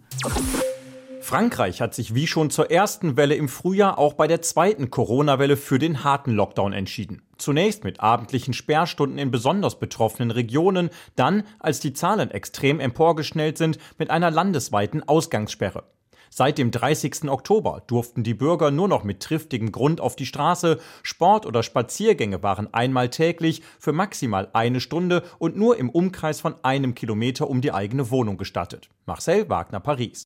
Frankreich 1.23 1.81
hat 1.81 1.95
sich 1.95 2.17
wie 2.17 2.27
schon 2.27 2.51
zur 2.51 2.73
ersten 2.73 3.17
Welle 3.17 3.37
im 3.37 3.49
Frühjahr 3.49 3.97
auch 3.97 4.15
bei 4.15 4.27
der 4.27 4.43
zweiten 4.43 4.91
Corona-Welle 4.91 5.57
für 5.57 5.79
den 5.79 6.03
harten 6.03 6.33
Lockdown 6.33 6.73
entschieden. 6.73 7.23
Zunächst 7.39 7.85
mit 7.85 8.01
abendlichen 8.01 8.53
Sperrstunden 8.53 9.19
in 9.19 9.31
besonders 9.31 9.79
betroffenen 9.79 10.33
Regionen, 10.33 10.91
dann, 11.15 11.45
als 11.61 11.79
die 11.79 11.93
Zahlen 11.93 12.33
extrem 12.33 12.81
emporgeschnellt 12.81 13.57
sind, 13.57 13.79
mit 13.99 14.11
einer 14.11 14.33
landesweiten 14.33 15.09
Ausgangssperre. 15.09 15.85
Seit 16.29 16.59
dem 16.59 16.71
30. 16.71 17.29
Oktober 17.29 17.83
durften 17.87 18.25
die 18.25 18.35
Bürger 18.35 18.71
nur 18.71 18.89
noch 18.89 19.05
mit 19.05 19.21
triftigem 19.21 19.71
Grund 19.71 20.01
auf 20.01 20.17
die 20.17 20.27
Straße. 20.27 20.81
Sport- 21.03 21.47
oder 21.47 21.63
Spaziergänge 21.63 22.43
waren 22.43 22.73
einmal 22.75 23.11
täglich 23.11 23.63
für 23.79 23.93
maximal 23.93 24.49
eine 24.55 24.81
Stunde 24.81 25.23
und 25.39 25.57
nur 25.57 25.77
im 25.77 25.89
Umkreis 25.89 26.41
von 26.41 26.57
einem 26.63 26.95
Kilometer 26.95 27.49
um 27.49 27.61
die 27.61 27.73
eigene 27.73 28.11
Wohnung 28.11 28.39
gestattet. 28.39 28.89
Marcel 29.07 29.49
Wagner, 29.49 29.81
Paris. 29.81 30.25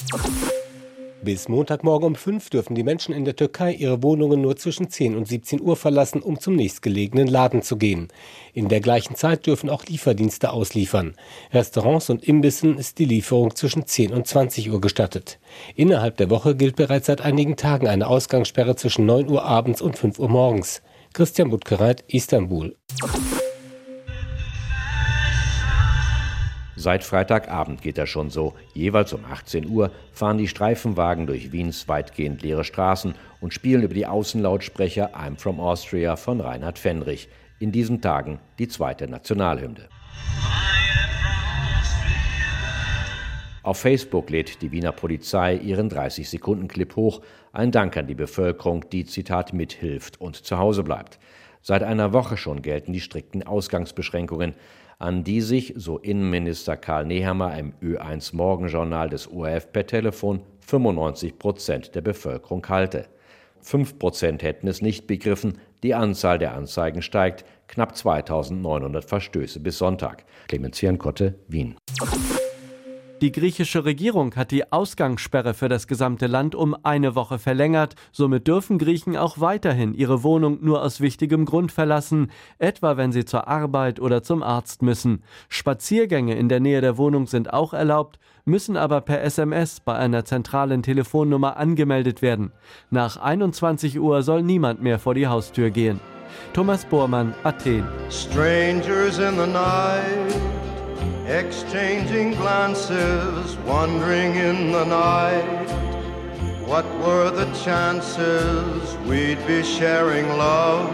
Bis 1.26 1.48
Montagmorgen 1.48 2.06
um 2.06 2.14
5 2.14 2.50
dürfen 2.50 2.76
die 2.76 2.84
Menschen 2.84 3.12
in 3.12 3.24
der 3.24 3.34
Türkei 3.34 3.72
ihre 3.72 4.00
Wohnungen 4.04 4.40
nur 4.40 4.54
zwischen 4.54 4.90
10 4.90 5.16
und 5.16 5.26
17 5.26 5.60
Uhr 5.60 5.74
verlassen, 5.74 6.22
um 6.22 6.38
zum 6.38 6.54
nächstgelegenen 6.54 7.26
Laden 7.26 7.62
zu 7.62 7.78
gehen. 7.78 8.06
In 8.52 8.68
der 8.68 8.78
gleichen 8.80 9.16
Zeit 9.16 9.44
dürfen 9.44 9.68
auch 9.68 9.84
Lieferdienste 9.86 10.52
ausliefern. 10.52 11.16
Restaurants 11.52 12.10
und 12.10 12.22
Imbissen 12.22 12.78
ist 12.78 13.00
die 13.00 13.06
Lieferung 13.06 13.56
zwischen 13.56 13.86
10 13.86 14.12
und 14.12 14.28
20 14.28 14.70
Uhr 14.70 14.80
gestattet. 14.80 15.40
Innerhalb 15.74 16.16
der 16.16 16.30
Woche 16.30 16.54
gilt 16.54 16.76
bereits 16.76 17.06
seit 17.06 17.22
einigen 17.22 17.56
Tagen 17.56 17.88
eine 17.88 18.06
Ausgangssperre 18.06 18.76
zwischen 18.76 19.04
9 19.04 19.28
Uhr 19.28 19.42
abends 19.42 19.82
und 19.82 19.98
5 19.98 20.20
Uhr 20.20 20.28
morgens. 20.28 20.80
Christian 21.12 21.50
Buttgereit, 21.50 22.04
Istanbul. 22.06 22.76
Seit 26.78 27.04
Freitagabend 27.04 27.80
geht 27.80 27.96
das 27.96 28.10
schon 28.10 28.28
so. 28.28 28.52
Jeweils 28.74 29.14
um 29.14 29.24
18 29.24 29.66
Uhr 29.66 29.90
fahren 30.12 30.36
die 30.36 30.46
Streifenwagen 30.46 31.26
durch 31.26 31.50
Wiens 31.50 31.88
weitgehend 31.88 32.42
leere 32.42 32.64
Straßen 32.64 33.14
und 33.40 33.54
spielen 33.54 33.82
über 33.82 33.94
die 33.94 34.06
Außenlautsprecher 34.06 35.16
I'm 35.16 35.38
from 35.38 35.58
Austria 35.58 36.16
von 36.16 36.38
Reinhard 36.38 36.78
Fendrich. 36.78 37.30
In 37.58 37.72
diesen 37.72 38.02
Tagen 38.02 38.40
die 38.58 38.68
zweite 38.68 39.08
Nationalhymne. 39.08 39.88
Auf 43.62 43.78
Facebook 43.78 44.28
lädt 44.28 44.60
die 44.60 44.70
Wiener 44.70 44.92
Polizei 44.92 45.56
ihren 45.56 45.90
30-Sekunden-Clip 45.90 46.94
hoch. 46.94 47.22
Ein 47.52 47.72
Dank 47.72 47.96
an 47.96 48.06
die 48.06 48.14
Bevölkerung, 48.14 48.84
die, 48.90 49.06
Zitat, 49.06 49.54
mithilft 49.54 50.20
und 50.20 50.36
zu 50.36 50.58
Hause 50.58 50.84
bleibt. 50.84 51.18
Seit 51.62 51.82
einer 51.82 52.12
Woche 52.12 52.36
schon 52.36 52.62
gelten 52.62 52.92
die 52.92 53.00
strikten 53.00 53.42
Ausgangsbeschränkungen 53.42 54.54
an 54.98 55.24
die 55.24 55.40
sich, 55.40 55.74
so 55.76 55.98
Innenminister 55.98 56.76
Karl 56.76 57.04
Nehammer 57.04 57.58
im 57.58 57.74
Ö1 57.82 58.34
Morgenjournal 58.34 59.10
des 59.10 59.30
ORF 59.30 59.72
per 59.72 59.86
Telefon, 59.86 60.40
95 60.60 61.38
Prozent 61.38 61.94
der 61.94 62.00
Bevölkerung 62.00 62.66
halte. 62.68 63.06
Fünf 63.60 63.98
Prozent 63.98 64.42
hätten 64.42 64.68
es 64.68 64.80
nicht 64.80 65.06
begriffen, 65.06 65.58
die 65.82 65.94
Anzahl 65.94 66.38
der 66.38 66.54
Anzeigen 66.54 67.02
steigt, 67.02 67.44
knapp 67.68 67.96
2900 67.96 69.04
Verstöße 69.04 69.60
bis 69.60 69.78
Sonntag. 69.78 70.24
Clemens 70.48 70.82
Kotte, 70.98 71.34
Wien. 71.48 71.76
Die 73.22 73.32
griechische 73.32 73.86
Regierung 73.86 74.34
hat 74.36 74.50
die 74.50 74.70
Ausgangssperre 74.70 75.54
für 75.54 75.70
das 75.70 75.86
gesamte 75.86 76.26
Land 76.26 76.54
um 76.54 76.76
eine 76.82 77.14
Woche 77.14 77.38
verlängert. 77.38 77.94
Somit 78.12 78.46
dürfen 78.46 78.76
Griechen 78.76 79.16
auch 79.16 79.40
weiterhin 79.40 79.94
ihre 79.94 80.22
Wohnung 80.22 80.58
nur 80.62 80.82
aus 80.82 81.00
wichtigem 81.00 81.46
Grund 81.46 81.72
verlassen, 81.72 82.30
etwa 82.58 82.98
wenn 82.98 83.12
sie 83.12 83.24
zur 83.24 83.48
Arbeit 83.48 84.00
oder 84.00 84.22
zum 84.22 84.42
Arzt 84.42 84.82
müssen. 84.82 85.22
Spaziergänge 85.48 86.34
in 86.34 86.50
der 86.50 86.60
Nähe 86.60 86.82
der 86.82 86.98
Wohnung 86.98 87.26
sind 87.26 87.54
auch 87.54 87.72
erlaubt, 87.72 88.18
müssen 88.44 88.76
aber 88.76 89.00
per 89.00 89.22
SMS 89.22 89.80
bei 89.80 89.94
einer 89.94 90.26
zentralen 90.26 90.82
Telefonnummer 90.82 91.56
angemeldet 91.56 92.20
werden. 92.20 92.52
Nach 92.90 93.16
21 93.16 93.98
Uhr 93.98 94.22
soll 94.22 94.42
niemand 94.42 94.82
mehr 94.82 94.98
vor 94.98 95.14
die 95.14 95.26
Haustür 95.26 95.70
gehen. 95.70 96.00
Thomas 96.52 96.84
Bormann, 96.84 97.34
Athen. 97.44 97.86
Strangers 98.10 99.18
in 99.18 99.38
the 99.38 99.46
night. 99.46 100.75
Exchanging 101.26 102.32
glances, 102.32 103.56
wandering 103.66 104.34
in 104.36 104.72
the 104.72 104.84
night. 104.84 105.68
What 106.66 106.86
were 106.98 107.30
the 107.30 107.46
chances 107.64 108.96
we'd 109.06 109.44
be 109.46 109.62
sharing 109.62 110.26
love 110.28 110.90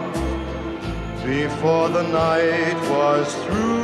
before 1.25 1.89
the 1.89 2.03
night 2.03 2.75
was 2.89 3.33
through? 3.45 3.83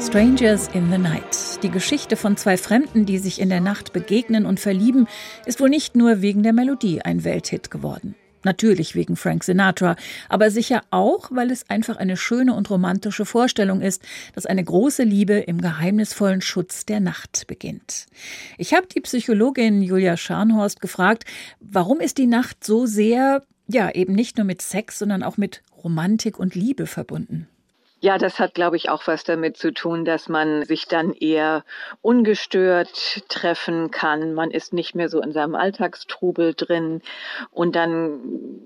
Strangers 0.00 0.68
in 0.68 0.90
the 0.90 0.98
Night. 0.98 1.46
die 1.62 1.70
Geschichte 1.70 2.16
von 2.16 2.36
zwei 2.36 2.56
Fremden, 2.56 3.06
die 3.06 3.18
sich 3.18 3.40
in 3.40 3.48
der 3.48 3.60
Nacht 3.60 3.92
begegnen 3.92 4.46
und 4.46 4.60
verlieben, 4.60 5.08
ist 5.46 5.60
wohl 5.60 5.68
nicht 5.68 5.96
nur 5.96 6.22
wegen 6.22 6.42
der 6.42 6.52
Melodie 6.52 7.02
ein 7.02 7.24
Welthit 7.24 7.70
geworden. 7.70 8.14
Natürlich 8.46 8.94
wegen 8.94 9.16
Frank 9.16 9.42
Sinatra, 9.42 9.96
aber 10.28 10.52
sicher 10.52 10.82
auch, 10.92 11.32
weil 11.32 11.50
es 11.50 11.68
einfach 11.68 11.96
eine 11.96 12.16
schöne 12.16 12.54
und 12.54 12.70
romantische 12.70 13.26
Vorstellung 13.26 13.80
ist, 13.80 14.02
dass 14.36 14.46
eine 14.46 14.62
große 14.62 15.02
Liebe 15.02 15.34
im 15.34 15.60
geheimnisvollen 15.60 16.40
Schutz 16.42 16.86
der 16.86 17.00
Nacht 17.00 17.48
beginnt. 17.48 18.06
Ich 18.56 18.72
habe 18.72 18.86
die 18.86 19.00
Psychologin 19.00 19.82
Julia 19.82 20.16
Scharnhorst 20.16 20.80
gefragt, 20.80 21.24
warum 21.58 21.98
ist 21.98 22.18
die 22.18 22.28
Nacht 22.28 22.62
so 22.62 22.86
sehr, 22.86 23.42
ja, 23.66 23.90
eben 23.90 24.12
nicht 24.12 24.36
nur 24.36 24.46
mit 24.46 24.62
Sex, 24.62 25.00
sondern 25.00 25.24
auch 25.24 25.38
mit 25.38 25.64
Romantik 25.82 26.38
und 26.38 26.54
Liebe 26.54 26.86
verbunden? 26.86 27.48
Ja, 28.06 28.18
das 28.18 28.38
hat, 28.38 28.54
glaube 28.54 28.76
ich, 28.76 28.88
auch 28.88 29.08
was 29.08 29.24
damit 29.24 29.56
zu 29.56 29.72
tun, 29.72 30.04
dass 30.04 30.28
man 30.28 30.62
sich 30.62 30.86
dann 30.86 31.12
eher 31.12 31.64
ungestört 32.02 33.24
treffen 33.28 33.90
kann. 33.90 34.32
Man 34.32 34.52
ist 34.52 34.72
nicht 34.72 34.94
mehr 34.94 35.08
so 35.08 35.20
in 35.20 35.32
seinem 35.32 35.56
Alltagstrubel 35.56 36.54
drin. 36.54 37.02
Und 37.50 37.74
dann, 37.74 38.20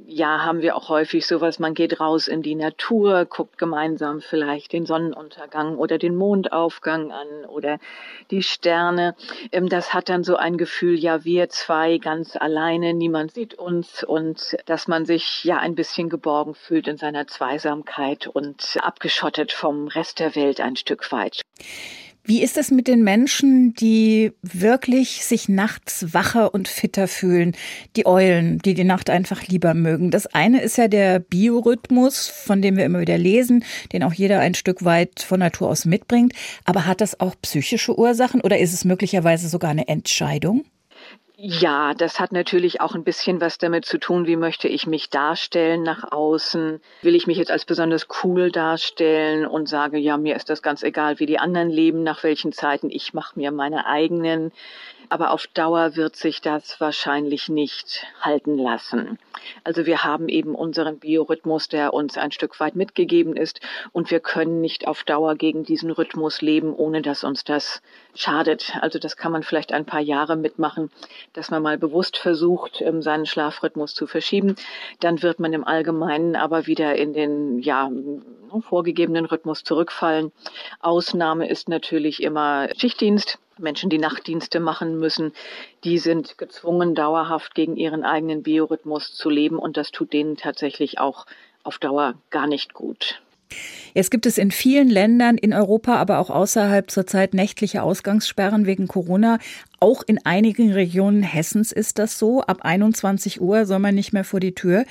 ja, 0.04 0.44
haben 0.44 0.60
wir 0.60 0.76
auch 0.76 0.90
häufig 0.90 1.26
sowas, 1.26 1.58
man 1.58 1.72
geht 1.72 2.00
raus 2.00 2.28
in 2.28 2.42
die 2.42 2.54
Natur, 2.54 3.24
guckt 3.24 3.56
gemeinsam 3.56 4.20
vielleicht 4.20 4.74
den 4.74 4.84
Sonnenuntergang 4.84 5.78
oder 5.78 5.96
den 5.96 6.16
Mondaufgang 6.16 7.10
an 7.10 7.46
oder 7.48 7.78
die 8.30 8.42
Sterne. 8.42 9.14
Ähm, 9.52 9.70
das 9.70 9.94
hat 9.94 10.10
dann 10.10 10.22
so 10.22 10.36
ein 10.36 10.58
Gefühl, 10.58 10.98
ja, 10.98 11.24
wir 11.24 11.48
zwei 11.48 11.96
ganz 11.96 12.36
alleine, 12.36 12.92
niemand 12.92 13.32
sieht 13.32 13.54
uns 13.54 14.04
und 14.04 14.58
dass 14.66 14.86
man 14.86 15.06
sich 15.06 15.44
ja 15.44 15.56
ein 15.56 15.76
bisschen 15.76 16.10
geborgen 16.10 16.54
fühlt 16.54 16.88
in 16.88 16.98
seiner 16.98 17.26
Zweisamkeit 17.26 18.26
und 18.26 18.76
abgeschottet 18.82 19.29
abgeschottet 19.30 19.52
vom 19.52 19.88
Rest 19.88 20.18
der 20.18 20.34
Welt 20.34 20.60
ein 20.60 20.76
Stück 20.76 21.12
weit. 21.12 21.40
Wie 22.22 22.42
ist 22.42 22.58
es 22.58 22.70
mit 22.70 22.86
den 22.86 23.02
Menschen, 23.02 23.72
die 23.74 24.32
wirklich 24.42 25.24
sich 25.24 25.48
nachts 25.48 26.12
wacher 26.12 26.52
und 26.52 26.68
fitter 26.68 27.08
fühlen? 27.08 27.56
Die 27.96 28.06
Eulen, 28.06 28.58
die 28.58 28.74
die 28.74 28.84
Nacht 28.84 29.08
einfach 29.08 29.48
lieber 29.48 29.72
mögen. 29.72 30.10
Das 30.10 30.26
eine 30.26 30.60
ist 30.60 30.76
ja 30.76 30.86
der 30.86 31.18
Biorhythmus, 31.18 32.28
von 32.28 32.60
dem 32.60 32.76
wir 32.76 32.84
immer 32.84 33.00
wieder 33.00 33.16
lesen, 33.16 33.64
den 33.92 34.02
auch 34.02 34.12
jeder 34.12 34.38
ein 34.40 34.54
Stück 34.54 34.84
weit 34.84 35.20
von 35.20 35.40
Natur 35.40 35.70
aus 35.70 35.86
mitbringt. 35.86 36.34
Aber 36.64 36.86
hat 36.86 37.00
das 37.00 37.18
auch 37.20 37.34
psychische 37.40 37.98
Ursachen 37.98 38.42
oder 38.42 38.58
ist 38.58 38.74
es 38.74 38.84
möglicherweise 38.84 39.48
sogar 39.48 39.70
eine 39.70 39.88
Entscheidung? 39.88 40.64
Ja, 41.42 41.94
das 41.94 42.20
hat 42.20 42.32
natürlich 42.32 42.82
auch 42.82 42.94
ein 42.94 43.02
bisschen 43.02 43.40
was 43.40 43.56
damit 43.56 43.86
zu 43.86 43.96
tun, 43.98 44.26
wie 44.26 44.36
möchte 44.36 44.68
ich 44.68 44.86
mich 44.86 45.08
darstellen 45.08 45.82
nach 45.82 46.12
außen. 46.12 46.82
Will 47.00 47.14
ich 47.14 47.26
mich 47.26 47.38
jetzt 47.38 47.50
als 47.50 47.64
besonders 47.64 48.08
cool 48.22 48.50
darstellen 48.50 49.46
und 49.46 49.66
sage, 49.66 49.96
ja, 49.96 50.18
mir 50.18 50.36
ist 50.36 50.50
das 50.50 50.60
ganz 50.60 50.82
egal, 50.82 51.18
wie 51.18 51.24
die 51.24 51.38
anderen 51.38 51.70
leben, 51.70 52.02
nach 52.02 52.24
welchen 52.24 52.52
Zeiten. 52.52 52.90
Ich 52.90 53.14
mache 53.14 53.38
mir 53.38 53.52
meine 53.52 53.86
eigenen 53.86 54.52
aber 55.10 55.32
auf 55.32 55.48
Dauer 55.48 55.96
wird 55.96 56.14
sich 56.14 56.40
das 56.40 56.80
wahrscheinlich 56.80 57.48
nicht 57.48 58.06
halten 58.20 58.56
lassen. 58.56 59.18
Also 59.64 59.84
wir 59.84 60.04
haben 60.04 60.28
eben 60.28 60.54
unseren 60.54 60.98
Biorhythmus, 60.98 61.68
der 61.68 61.92
uns 61.92 62.16
ein 62.16 62.30
Stück 62.30 62.60
weit 62.60 62.76
mitgegeben 62.76 63.36
ist 63.36 63.60
und 63.92 64.10
wir 64.10 64.20
können 64.20 64.60
nicht 64.60 64.86
auf 64.86 65.02
Dauer 65.02 65.34
gegen 65.34 65.64
diesen 65.64 65.90
Rhythmus 65.90 66.42
leben, 66.42 66.74
ohne 66.74 67.02
dass 67.02 67.24
uns 67.24 67.42
das 67.42 67.82
schadet. 68.14 68.72
Also 68.80 69.00
das 69.00 69.16
kann 69.16 69.32
man 69.32 69.42
vielleicht 69.42 69.72
ein 69.72 69.84
paar 69.84 70.00
Jahre 70.00 70.36
mitmachen, 70.36 70.90
dass 71.32 71.50
man 71.50 71.62
mal 71.62 71.76
bewusst 71.76 72.16
versucht, 72.16 72.80
ähm, 72.80 73.02
seinen 73.02 73.26
Schlafrhythmus 73.26 73.94
zu 73.94 74.06
verschieben. 74.06 74.54
Dann 75.00 75.22
wird 75.22 75.40
man 75.40 75.52
im 75.52 75.64
Allgemeinen 75.64 76.36
aber 76.36 76.66
wieder 76.66 76.94
in 76.94 77.12
den 77.12 77.58
ja, 77.58 77.90
vorgegebenen 78.60 79.24
Rhythmus 79.24 79.64
zurückfallen. 79.64 80.30
Ausnahme 80.80 81.48
ist 81.48 81.68
natürlich 81.68 82.22
immer 82.22 82.68
Schichtdienst. 82.76 83.38
Menschen, 83.60 83.90
die 83.90 83.98
Nachtdienste 83.98 84.60
machen 84.60 84.98
müssen, 84.98 85.32
die 85.84 85.98
sind 85.98 86.38
gezwungen, 86.38 86.94
dauerhaft 86.94 87.54
gegen 87.54 87.76
ihren 87.76 88.04
eigenen 88.04 88.42
Biorhythmus 88.42 89.14
zu 89.14 89.30
leben 89.30 89.58
und 89.58 89.76
das 89.76 89.90
tut 89.90 90.12
denen 90.12 90.36
tatsächlich 90.36 90.98
auch 90.98 91.26
auf 91.62 91.78
Dauer 91.78 92.14
gar 92.30 92.46
nicht 92.46 92.74
gut. 92.74 93.20
Jetzt 93.94 94.10
gibt 94.10 94.26
es 94.26 94.38
in 94.38 94.50
vielen 94.50 94.88
Ländern 94.88 95.36
in 95.36 95.52
Europa, 95.52 95.96
aber 95.96 96.18
auch 96.18 96.30
außerhalb 96.30 96.90
zurzeit 96.90 97.34
nächtliche 97.34 97.82
Ausgangssperren 97.82 98.66
wegen 98.66 98.86
Corona. 98.86 99.38
Auch 99.80 100.02
in 100.06 100.24
einigen 100.24 100.72
Regionen 100.72 101.22
Hessens 101.22 101.72
ist 101.72 101.98
das 101.98 102.18
so. 102.18 102.42
Ab 102.42 102.58
21 102.62 103.40
Uhr 103.40 103.66
soll 103.66 103.78
man 103.78 103.94
nicht 103.94 104.12
mehr 104.12 104.24
vor 104.24 104.40
die 104.40 104.54
Tür. 104.54 104.84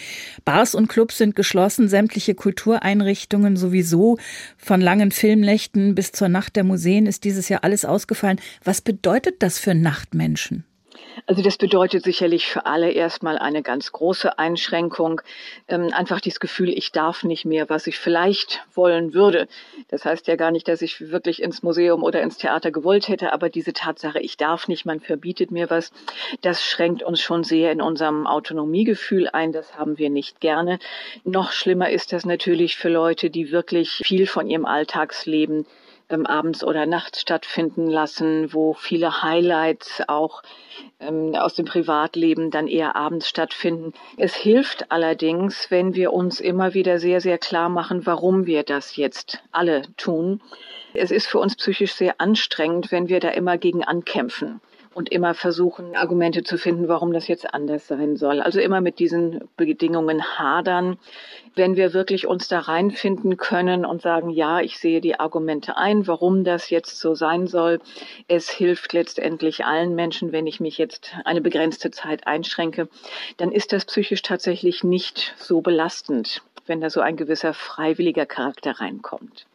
Bars 0.46 0.76
und 0.76 0.88
Clubs 0.88 1.18
sind 1.18 1.36
geschlossen, 1.36 1.88
sämtliche 1.88 2.36
Kultureinrichtungen 2.36 3.56
sowieso. 3.56 4.18
Von 4.58 4.82
langen 4.82 5.12
Filmnächten 5.12 5.96
bis 5.96 6.12
zur 6.12 6.28
Nacht 6.28 6.56
der 6.56 6.64
Museen 6.64 7.06
ist 7.06 7.24
dieses 7.24 7.50
Jahr 7.50 7.64
alles 7.64 7.86
ausgefallen. 7.86 8.42
Was 8.64 8.82
bedeutet 8.82 9.42
das 9.42 9.60
für 9.60 9.76
Nachtmenschen? 9.76 10.66
Also 11.26 11.42
das 11.42 11.58
bedeutet 11.58 12.04
sicherlich 12.04 12.48
für 12.48 12.66
alle 12.66 12.92
erstmal 12.92 13.38
eine 13.38 13.62
ganz 13.62 13.92
große 13.92 14.40
Einschränkung. 14.40 15.22
Ähm, 15.68 15.94
einfach 15.94 16.22
dieses 16.22 16.40
Gefühl, 16.40 16.70
ich 16.70 16.92
darf 16.92 17.24
nicht 17.24 17.46
mehr, 17.46 17.70
was 17.70 17.88
ich 17.88 17.98
vielleicht 17.98 18.64
wollen 18.74 19.14
würde. 19.14 19.48
Das 19.90 20.06
heißt 20.06 20.28
ja 20.28 20.36
gar 20.36 20.52
nicht, 20.52 20.68
dass 20.68 20.82
ich 20.82 21.12
wirklich 21.12 21.42
ins 21.42 21.62
Museum 21.62 22.04
oder 22.04 22.22
ins 22.22 22.38
Theater 22.38 22.72
gewollt 22.72 23.08
hätte, 23.08 23.34
aber 23.34 23.50
diese 23.50 23.74
Tatsache, 23.74 24.20
ich 24.20 24.38
darf 24.38 24.68
nicht, 24.68 24.86
man 24.86 25.00
verbietet 25.00 25.52
mir 25.52 25.70
was, 25.70 25.92
das 26.42 26.64
schränkt 26.64 27.04
uns 27.04 27.22
schon 27.22 27.44
sehr 27.44 27.72
in 27.72 27.82
unserem 27.82 28.26
Autonomiegefühl 28.26 29.30
ein. 29.30 29.52
Das 29.52 29.78
haben 29.78 29.98
wir 29.98 30.10
nicht 30.10 30.40
gerne. 30.40 30.80
Noch 31.24 31.52
schlimmer 31.52 31.90
ist 31.90 32.14
das 32.14 32.26
natürlich 32.26 32.78
für 32.78 32.90
Leute, 32.90 33.30
die 33.30 33.52
wirklich 33.52 34.02
viel 34.04 34.28
von 34.28 34.48
ihrem 34.48 34.66
Alltagsleben 34.66 35.66
ähm, 36.10 36.26
abends 36.26 36.64
oder 36.64 36.86
nachts 36.86 37.22
stattfinden 37.22 37.88
lassen, 37.88 38.54
wo 38.54 38.74
viele 38.74 39.22
Highlights 39.22 40.02
auch 40.08 40.44
ähm, 41.00 41.36
aus 41.36 41.56
dem 41.56 41.66
Privatleben 41.66 42.52
dann 42.52 42.68
eher 42.68 42.96
abends 42.96 43.28
stattfinden. 43.28 43.94
Es 44.18 44.36
hilft 44.36 44.92
allerdings, 44.92 45.72
wenn 45.72 45.96
wir 45.96 46.14
uns 46.14 46.40
immer 46.40 46.74
wieder 46.74 47.00
sehr, 47.00 47.22
sehr 47.22 47.38
klar 47.38 47.70
machen, 47.70 48.06
warum 48.06 48.46
wir 48.46 48.64
das 48.64 48.96
jetzt 48.96 49.42
alle 49.52 49.84
tun. 49.98 50.42
Es 50.94 51.12
ist 51.12 51.28
für 51.28 51.40
uns 51.40 51.56
psychisch 51.56 51.94
sehr 51.94 52.20
anstrengend, 52.20 52.92
wenn 52.92 53.10
wir 53.10 53.20
da 53.20 53.30
immer 53.30 53.58
gegen 53.58 53.84
ankämpfen 53.84 54.62
und 55.00 55.14
immer 55.14 55.34
versuchen, 55.34 55.96
Argumente 55.96 56.44
zu 56.44 56.58
finden, 56.58 56.90
warum 56.90 57.14
das 57.14 57.30
jetzt 57.30 57.54
anders 57.54 57.88
sein 57.88 58.18
soll. 58.18 58.42
Also 58.42 58.60
immer 58.60 58.82
mit 58.82 59.00
diesen 59.00 59.48
Bedingungen 59.56 60.38
hadern. 60.38 60.98
Wenn 61.56 61.78
wir 61.78 61.94
wirklich 61.94 62.28
uns 62.28 62.50
da 62.50 62.60
reinfinden 62.60 63.38
können 63.38 63.86
und 63.86 64.02
sagen, 64.02 64.30
ja, 64.30 64.60
ich 64.60 64.78
sehe 64.78 65.00
die 65.00 65.18
Argumente 65.18 65.78
ein, 65.78 66.06
warum 66.06 66.44
das 66.44 66.70
jetzt 66.70 67.00
so 67.00 67.16
sein 67.16 67.48
soll. 67.48 67.80
Es 68.28 68.50
hilft 68.50 68.92
letztendlich 68.92 69.64
allen 69.64 69.96
Menschen, 69.96 70.34
wenn 70.34 70.48
ich 70.48 70.60
mich 70.60 70.78
jetzt 70.78 71.16
eine 71.24 71.40
begrenzte 71.40 71.92
Zeit 71.92 72.28
einschränke, 72.28 72.90
dann 73.38 73.54
ist 73.54 73.72
das 73.72 73.86
psychisch 73.86 74.22
tatsächlich 74.22 74.84
nicht 74.84 75.34
so 75.38 75.62
belastend 75.62 76.42
wenn 76.66 76.82
da 76.82 76.92
so 76.92 77.02
ein 77.02 77.18
gewisser 77.18 77.56
freiwilliger 77.56 78.28
Charakter 78.28 78.74
reinkommt. 78.80 79.48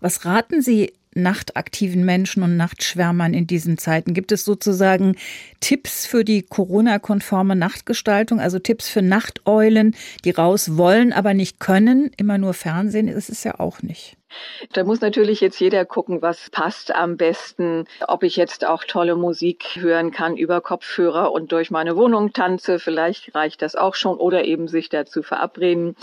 Was 0.00 0.24
raten 0.24 0.62
Sie 0.62 0.94
nachtaktiven 1.14 2.04
Menschen 2.04 2.42
und 2.42 2.56
Nachtschwärmern 2.56 3.34
in 3.34 3.46
diesen 3.46 3.78
Zeiten? 3.78 4.14
Gibt 4.14 4.32
es 4.32 4.44
sozusagen 4.44 5.16
Tipps 5.60 6.06
für 6.06 6.24
die 6.24 6.42
Corona-konforme 6.42 7.56
Nachtgestaltung, 7.56 8.40
also 8.40 8.58
Tipps 8.58 8.88
für 8.88 9.02
Nachteulen, 9.02 9.94
die 10.24 10.30
raus 10.30 10.76
wollen, 10.76 11.12
aber 11.12 11.34
nicht 11.34 11.60
können? 11.60 12.10
Immer 12.16 12.38
nur 12.38 12.54
Fernsehen 12.54 13.08
ist 13.08 13.30
es 13.30 13.44
ja 13.44 13.58
auch 13.60 13.82
nicht. 13.82 14.16
Da 14.72 14.84
muss 14.84 15.00
natürlich 15.00 15.40
jetzt 15.40 15.60
jeder 15.60 15.84
gucken, 15.84 16.22
was 16.22 16.50
passt 16.50 16.94
am 16.94 17.16
besten. 17.16 17.86
Ob 18.06 18.22
ich 18.22 18.36
jetzt 18.36 18.66
auch 18.66 18.84
tolle 18.84 19.16
Musik 19.16 19.76
hören 19.78 20.10
kann 20.10 20.36
über 20.36 20.60
Kopfhörer 20.60 21.32
und 21.32 21.52
durch 21.52 21.70
meine 21.70 21.96
Wohnung 21.96 22.32
tanze, 22.32 22.78
vielleicht 22.78 23.34
reicht 23.34 23.62
das 23.62 23.76
auch 23.76 23.94
schon 23.94 24.16
oder 24.16 24.44
eben 24.44 24.68
sich 24.68 24.88
dazu 24.88 25.22
verabreden. 25.22 25.96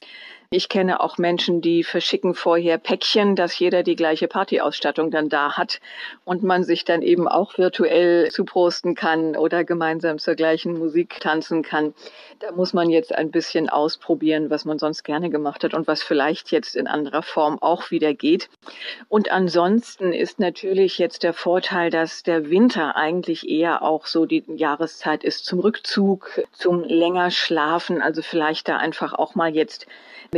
Ich 0.51 0.67
kenne 0.67 0.99
auch 0.99 1.19
Menschen, 1.19 1.61
die 1.61 1.83
verschicken 1.83 2.33
vorher 2.33 2.79
Päckchen, 2.79 3.35
dass 3.35 3.59
jeder 3.59 3.83
die 3.83 3.95
gleiche 3.95 4.27
Partyausstattung 4.27 5.11
dann 5.11 5.29
da 5.29 5.57
hat 5.57 5.79
und 6.25 6.41
man 6.41 6.63
sich 6.63 6.83
dann 6.85 7.03
eben 7.03 7.27
auch 7.27 7.59
virtuell 7.59 8.31
zuprosten 8.31 8.95
kann 8.95 9.35
oder 9.35 9.63
gemeinsam 9.63 10.17
zur 10.17 10.33
gleichen 10.33 10.73
Musik 10.79 11.19
tanzen 11.19 11.61
kann. 11.61 11.93
Da 12.39 12.51
muss 12.51 12.73
man 12.73 12.89
jetzt 12.89 13.13
ein 13.13 13.29
bisschen 13.29 13.69
ausprobieren, 13.69 14.49
was 14.49 14.65
man 14.65 14.79
sonst 14.79 15.03
gerne 15.03 15.29
gemacht 15.29 15.63
hat 15.63 15.75
und 15.75 15.85
was 15.85 16.01
vielleicht 16.01 16.49
jetzt 16.49 16.75
in 16.75 16.87
anderer 16.87 17.21
Form 17.21 17.61
auch 17.61 17.91
wieder 17.91 18.15
geht. 18.15 18.49
Und 19.07 19.29
ansonsten 19.29 20.13
ist 20.13 20.39
natürlich 20.39 20.97
jetzt 20.97 21.21
der 21.21 21.33
Vorteil, 21.33 21.91
dass 21.91 22.23
der 22.23 22.49
Winter 22.49 22.95
eigentlich 22.95 23.47
eher 23.47 23.83
auch 23.83 24.07
so 24.07 24.25
die 24.25 24.43
Jahreszeit 24.47 25.23
ist 25.23 25.45
zum 25.45 25.59
Rückzug, 25.59 26.41
zum 26.53 26.83
länger 26.83 27.29
Schlafen. 27.29 28.01
Also 28.01 28.23
vielleicht 28.23 28.67
da 28.67 28.77
einfach 28.77 29.13
auch 29.13 29.35
mal 29.35 29.53
jetzt 29.53 29.85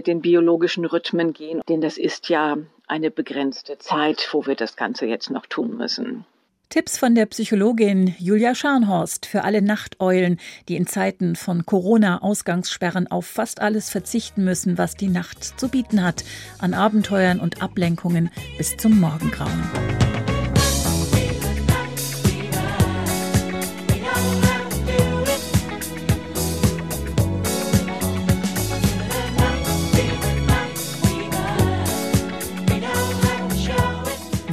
mit 0.02 0.08
den 0.08 0.22
biologischen 0.22 0.84
Rhythmen 0.86 1.32
gehen, 1.32 1.62
denn 1.70 1.80
das 1.80 2.00
ist 2.00 2.28
ja 2.28 2.58
eine 2.88 3.12
begrenzte 3.12 3.78
Zeit, 3.78 4.30
wo 4.32 4.48
wir 4.48 4.56
das 4.56 4.76
Ganze 4.76 5.06
jetzt 5.06 5.30
noch 5.30 5.46
tun 5.46 5.78
müssen. 5.78 6.26
Tipps 6.70 6.98
von 6.98 7.14
der 7.14 7.28
Psychologin 7.28 8.16
Julia 8.18 8.56
Scharnhorst 8.56 9.28
für 9.28 9.44
alle 9.44 9.62
Nachteulen, 9.62 10.40
die 10.68 10.76
in 10.76 10.88
Zeiten 10.88 11.36
von 11.36 11.68
Corona-Ausgangssperren 11.68 13.12
auf 13.12 13.28
fast 13.28 13.62
alles 13.62 13.92
verzichten 13.92 14.44
müssen, 14.44 14.80
was 14.80 14.96
die 14.96 15.10
Nacht 15.10 15.44
zu 15.60 15.70
bieten 15.70 16.04
hat, 16.04 16.24
an 16.58 16.74
Abenteuern 16.74 17.40
und 17.40 17.62
Ablenkungen 17.62 18.32
bis 18.58 18.78
zum 18.78 19.00
Morgengrauen. 19.00 20.01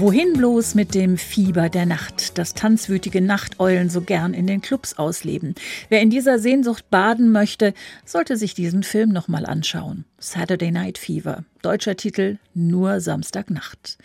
Wohin 0.09 0.33
bloß 0.33 0.75
mit 0.75 0.95
dem 0.95 1.19
Fieber 1.19 1.69
der 1.69 1.85
Nacht, 1.85 2.39
das 2.39 2.55
tanzwütige 2.55 3.21
Nachteulen 3.21 3.91
so 3.91 4.01
gern 4.01 4.33
in 4.33 4.47
den 4.47 4.63
Clubs 4.63 4.97
ausleben. 4.97 5.55
Wer 5.91 6.01
in 6.01 6.09
dieser 6.09 6.39
Sehnsucht 6.39 6.89
baden 6.89 7.31
möchte, 7.31 7.75
sollte 8.07 8.39
sich 8.39 8.55
diesen 8.55 8.85
Film 8.85 9.11
nochmal 9.11 9.45
anschauen. 9.45 10.07
Saturday 10.19 10.71
Night 10.71 10.97
Fever. 10.97 11.45
Deutscher 11.61 11.95
Titel 11.95 12.39
Nur 12.55 13.03
Samstagnacht. 13.03 13.99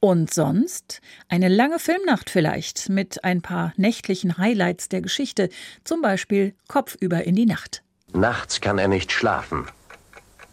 Und 0.00 0.32
sonst 0.32 1.02
eine 1.28 1.48
lange 1.48 1.78
Filmnacht 1.78 2.30
vielleicht 2.30 2.88
mit 2.88 3.22
ein 3.22 3.42
paar 3.42 3.74
nächtlichen 3.76 4.38
Highlights 4.38 4.88
der 4.88 5.02
Geschichte, 5.02 5.50
zum 5.84 6.00
Beispiel 6.00 6.54
Kopfüber 6.66 7.24
in 7.24 7.34
die 7.34 7.44
Nacht. 7.44 7.82
Nachts 8.14 8.62
kann 8.62 8.78
er 8.78 8.88
nicht 8.88 9.12
schlafen. 9.12 9.66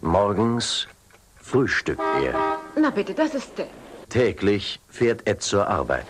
Morgens 0.02 0.90
frühstückt 1.38 2.02
er. 2.22 2.60
Na 2.78 2.90
bitte, 2.90 3.14
das 3.14 3.34
ist 3.34 3.58
der. 3.58 3.68
Täglich 4.10 4.80
fährt 4.90 5.28
Ed 5.28 5.44
zur 5.44 5.68
Arbeit. 5.68 6.08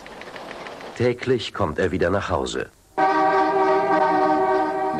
Täglich 0.95 1.53
kommt 1.53 1.79
er 1.79 1.91
wieder 1.91 2.09
nach 2.09 2.29
Hause. 2.29 2.69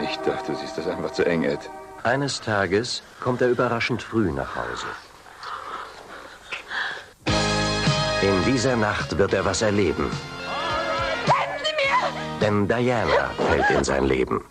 Ich 0.04 0.18
dachte, 0.18 0.54
sie 0.56 0.66
ist 0.66 0.78
das 0.78 0.88
einfach 0.88 1.12
zu 1.12 1.26
eng, 1.26 1.44
Ed. 1.44 1.60
Eines 2.04 2.42
Tages 2.42 3.02
kommt 3.22 3.42
er 3.42 3.50
überraschend 3.50 4.02
früh 4.02 4.32
nach 4.32 4.54
Hause. 4.56 4.88
In 8.22 8.44
dieser 8.52 8.76
Nacht 8.76 9.18
wird 9.18 9.34
er 9.34 9.46
was 9.46 9.62
erleben. 9.62 10.12
Helfen 11.26 11.66
Sie 11.66 11.72
mir! 11.72 12.40
Denn 12.42 12.68
Diana 12.68 13.32
fällt 13.50 13.70
in 13.70 13.84
sein 13.84 14.04
Leben. 14.06 14.44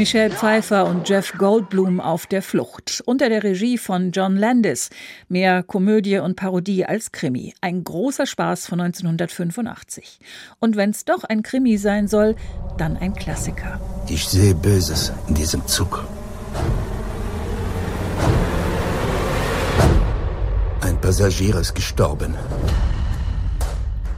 Michelle 0.00 0.30
Pfeiffer 0.30 0.86
und 0.86 1.06
Jeff 1.10 1.34
Goldblum 1.36 2.00
auf 2.00 2.26
der 2.26 2.40
Flucht. 2.40 3.02
Unter 3.04 3.28
der 3.28 3.42
Regie 3.42 3.76
von 3.76 4.12
John 4.12 4.34
Landis. 4.34 4.88
Mehr 5.28 5.62
Komödie 5.62 6.16
und 6.16 6.36
Parodie 6.36 6.86
als 6.86 7.12
Krimi. 7.12 7.52
Ein 7.60 7.84
großer 7.84 8.24
Spaß 8.24 8.66
von 8.66 8.80
1985. 8.80 10.18
Und 10.58 10.76
wenn 10.76 10.88
es 10.88 11.04
doch 11.04 11.24
ein 11.24 11.42
Krimi 11.42 11.76
sein 11.76 12.08
soll, 12.08 12.34
dann 12.78 12.96
ein 12.96 13.12
Klassiker. 13.12 13.78
Ich 14.08 14.26
sehe 14.26 14.54
Böses 14.54 15.12
in 15.28 15.34
diesem 15.34 15.66
Zug. 15.66 16.02
Ein 20.80 20.98
Passagier 21.02 21.56
ist 21.56 21.74
gestorben. 21.74 22.36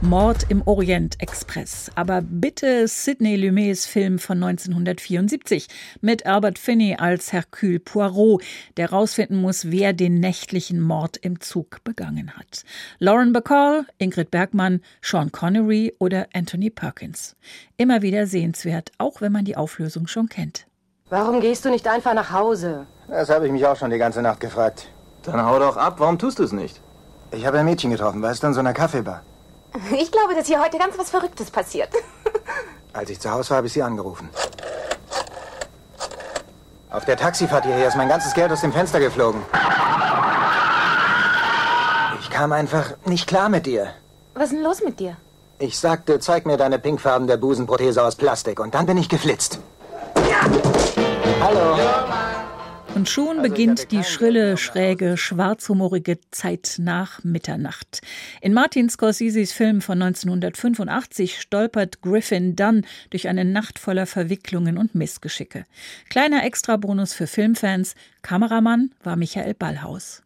Mord 0.03 0.47
im 0.49 0.61
Orient 0.67 1.21
Express. 1.21 1.89
Aber 1.95 2.21
bitte 2.21 2.89
Sidney 2.89 3.37
Lumets 3.37 3.85
Film 3.85 4.19
von 4.19 4.43
1974 4.43 5.67
mit 6.01 6.25
Albert 6.25 6.59
Finney 6.59 6.97
als 6.99 7.31
Hercule 7.31 7.79
Poirot, 7.79 8.43
der 8.75 8.89
herausfinden 8.89 9.37
muss, 9.37 9.71
wer 9.71 9.93
den 9.93 10.19
nächtlichen 10.19 10.81
Mord 10.81 11.15
im 11.15 11.39
Zug 11.39 11.83
begangen 11.85 12.33
hat. 12.35 12.63
Lauren 12.99 13.31
Bacall, 13.31 13.85
Ingrid 13.97 14.29
Bergmann, 14.29 14.81
Sean 15.01 15.31
Connery 15.31 15.95
oder 15.99 16.27
Anthony 16.33 16.69
Perkins. 16.69 17.37
Immer 17.77 18.01
wieder 18.01 18.27
sehenswert, 18.27 18.91
auch 18.97 19.21
wenn 19.21 19.31
man 19.31 19.45
die 19.45 19.55
Auflösung 19.55 20.07
schon 20.07 20.27
kennt. 20.27 20.67
Warum 21.09 21.39
gehst 21.39 21.63
du 21.63 21.69
nicht 21.69 21.87
einfach 21.87 22.13
nach 22.13 22.31
Hause? 22.31 22.87
Das 23.07 23.29
habe 23.29 23.45
ich 23.45 23.53
mich 23.53 23.65
auch 23.65 23.77
schon 23.77 23.89
die 23.89 23.97
ganze 23.97 24.21
Nacht 24.21 24.41
gefragt. 24.41 24.89
Dann 25.23 25.45
hau 25.45 25.59
doch 25.59 25.77
ab, 25.77 25.95
warum 25.99 26.19
tust 26.19 26.39
du 26.39 26.43
es 26.43 26.51
nicht? 26.51 26.81
Ich 27.31 27.45
habe 27.45 27.57
ein 27.57 27.65
Mädchen 27.65 27.89
getroffen, 27.89 28.21
weißt 28.21 28.43
du, 28.43 28.47
in 28.47 28.53
so 28.53 28.59
einer 28.59 28.73
Kaffeebar. 28.73 29.23
Ich 29.97 30.11
glaube, 30.11 30.35
dass 30.35 30.47
hier 30.47 30.61
heute 30.61 30.77
ganz 30.77 30.97
was 30.97 31.09
Verrücktes 31.09 31.51
passiert. 31.51 31.89
Als 32.93 33.09
ich 33.09 33.19
zu 33.19 33.31
Hause 33.31 33.51
war, 33.51 33.57
habe 33.57 33.67
ich 33.67 33.73
sie 33.73 33.81
angerufen. 33.81 34.29
Auf 36.91 37.05
der 37.05 37.17
Taxifahrt 37.17 37.65
hierher 37.65 37.87
ist 37.87 37.97
mein 37.97 38.07
ganzes 38.07 38.33
Geld 38.35 38.51
aus 38.51 38.61
dem 38.61 38.71
Fenster 38.71 38.99
geflogen. 38.99 39.41
Ich 42.21 42.29
kam 42.29 42.51
einfach 42.51 42.93
nicht 43.05 43.25
klar 43.27 43.49
mit 43.49 43.65
ihr. 43.65 43.89
Was 44.35 44.45
ist 44.45 44.53
denn 44.53 44.63
los 44.63 44.81
mit 44.83 44.99
dir? 44.99 45.17
Ich 45.57 45.79
sagte, 45.79 46.19
zeig 46.19 46.45
mir 46.45 46.57
deine 46.57 46.77
pinkfarbene 46.77 47.37
Busenprothese 47.37 48.03
aus 48.03 48.15
Plastik. 48.15 48.59
Und 48.59 48.75
dann 48.75 48.85
bin 48.85 48.97
ich 48.97 49.09
geflitzt. 49.09 49.59
Ja! 50.15 50.41
Hallo. 51.41 52.32
Und 52.95 53.09
schon 53.09 53.41
beginnt 53.41 53.91
die 53.91 54.03
schrille, 54.03 54.55
schräge, 54.57 55.17
schwarzhumorige 55.17 56.19
Zeit 56.29 56.75
nach 56.77 57.23
Mitternacht. 57.23 58.01
In 58.39 58.53
Martin 58.53 58.89
Scorseses 58.89 59.51
Film 59.51 59.81
von 59.81 60.01
1985 60.01 61.41
stolpert 61.41 62.01
Griffin 62.01 62.55
Dunn 62.55 62.85
durch 63.09 63.27
eine 63.27 63.45
Nacht 63.45 63.79
voller 63.79 64.05
Verwicklungen 64.05 64.77
und 64.77 64.93
Missgeschicke. 64.93 65.65
Kleiner 66.09 66.45
Extrabonus 66.45 67.13
für 67.13 67.25
Filmfans, 67.25 67.95
Kameramann 68.21 68.91
war 69.03 69.15
Michael 69.15 69.55
Ballhaus. 69.55 70.21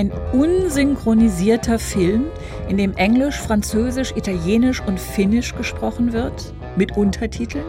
Ein 0.00 0.12
unsynchronisierter 0.32 1.78
Film, 1.78 2.28
in 2.70 2.78
dem 2.78 2.96
Englisch, 2.96 3.38
Französisch, 3.38 4.14
Italienisch 4.16 4.80
und 4.80 4.98
Finnisch 4.98 5.54
gesprochen 5.54 6.14
wird, 6.14 6.54
mit 6.74 6.96
Untertiteln, 6.96 7.66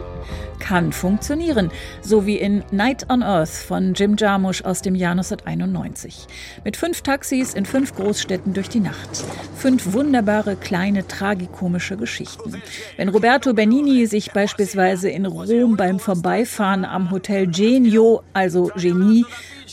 kann 0.59 0.91
funktionieren, 0.91 1.71
so 2.01 2.25
wie 2.25 2.37
in 2.37 2.63
Night 2.71 3.09
on 3.09 3.23
Earth 3.23 3.49
von 3.49 3.93
Jim 3.93 4.15
Jarmusch 4.17 4.63
aus 4.63 4.81
dem 4.81 4.95
Jahr 4.95 5.11
1991. 5.11 6.27
Mit 6.63 6.77
fünf 6.77 7.01
Taxis 7.01 7.53
in 7.53 7.65
fünf 7.65 7.95
Großstädten 7.95 8.53
durch 8.53 8.69
die 8.69 8.79
Nacht. 8.79 9.23
Fünf 9.55 9.93
wunderbare, 9.93 10.55
kleine, 10.55 11.07
tragikomische 11.07 11.97
Geschichten. 11.97 12.61
Wenn 12.97 13.09
Roberto 13.09 13.53
Benini 13.53 14.05
sich 14.05 14.31
beispielsweise 14.31 15.09
in 15.09 15.25
Rom 15.25 15.77
beim 15.77 15.99
Vorbeifahren 15.99 16.85
am 16.85 17.11
Hotel 17.11 17.47
Genio, 17.47 18.23
also 18.33 18.71
Genie, 18.75 19.25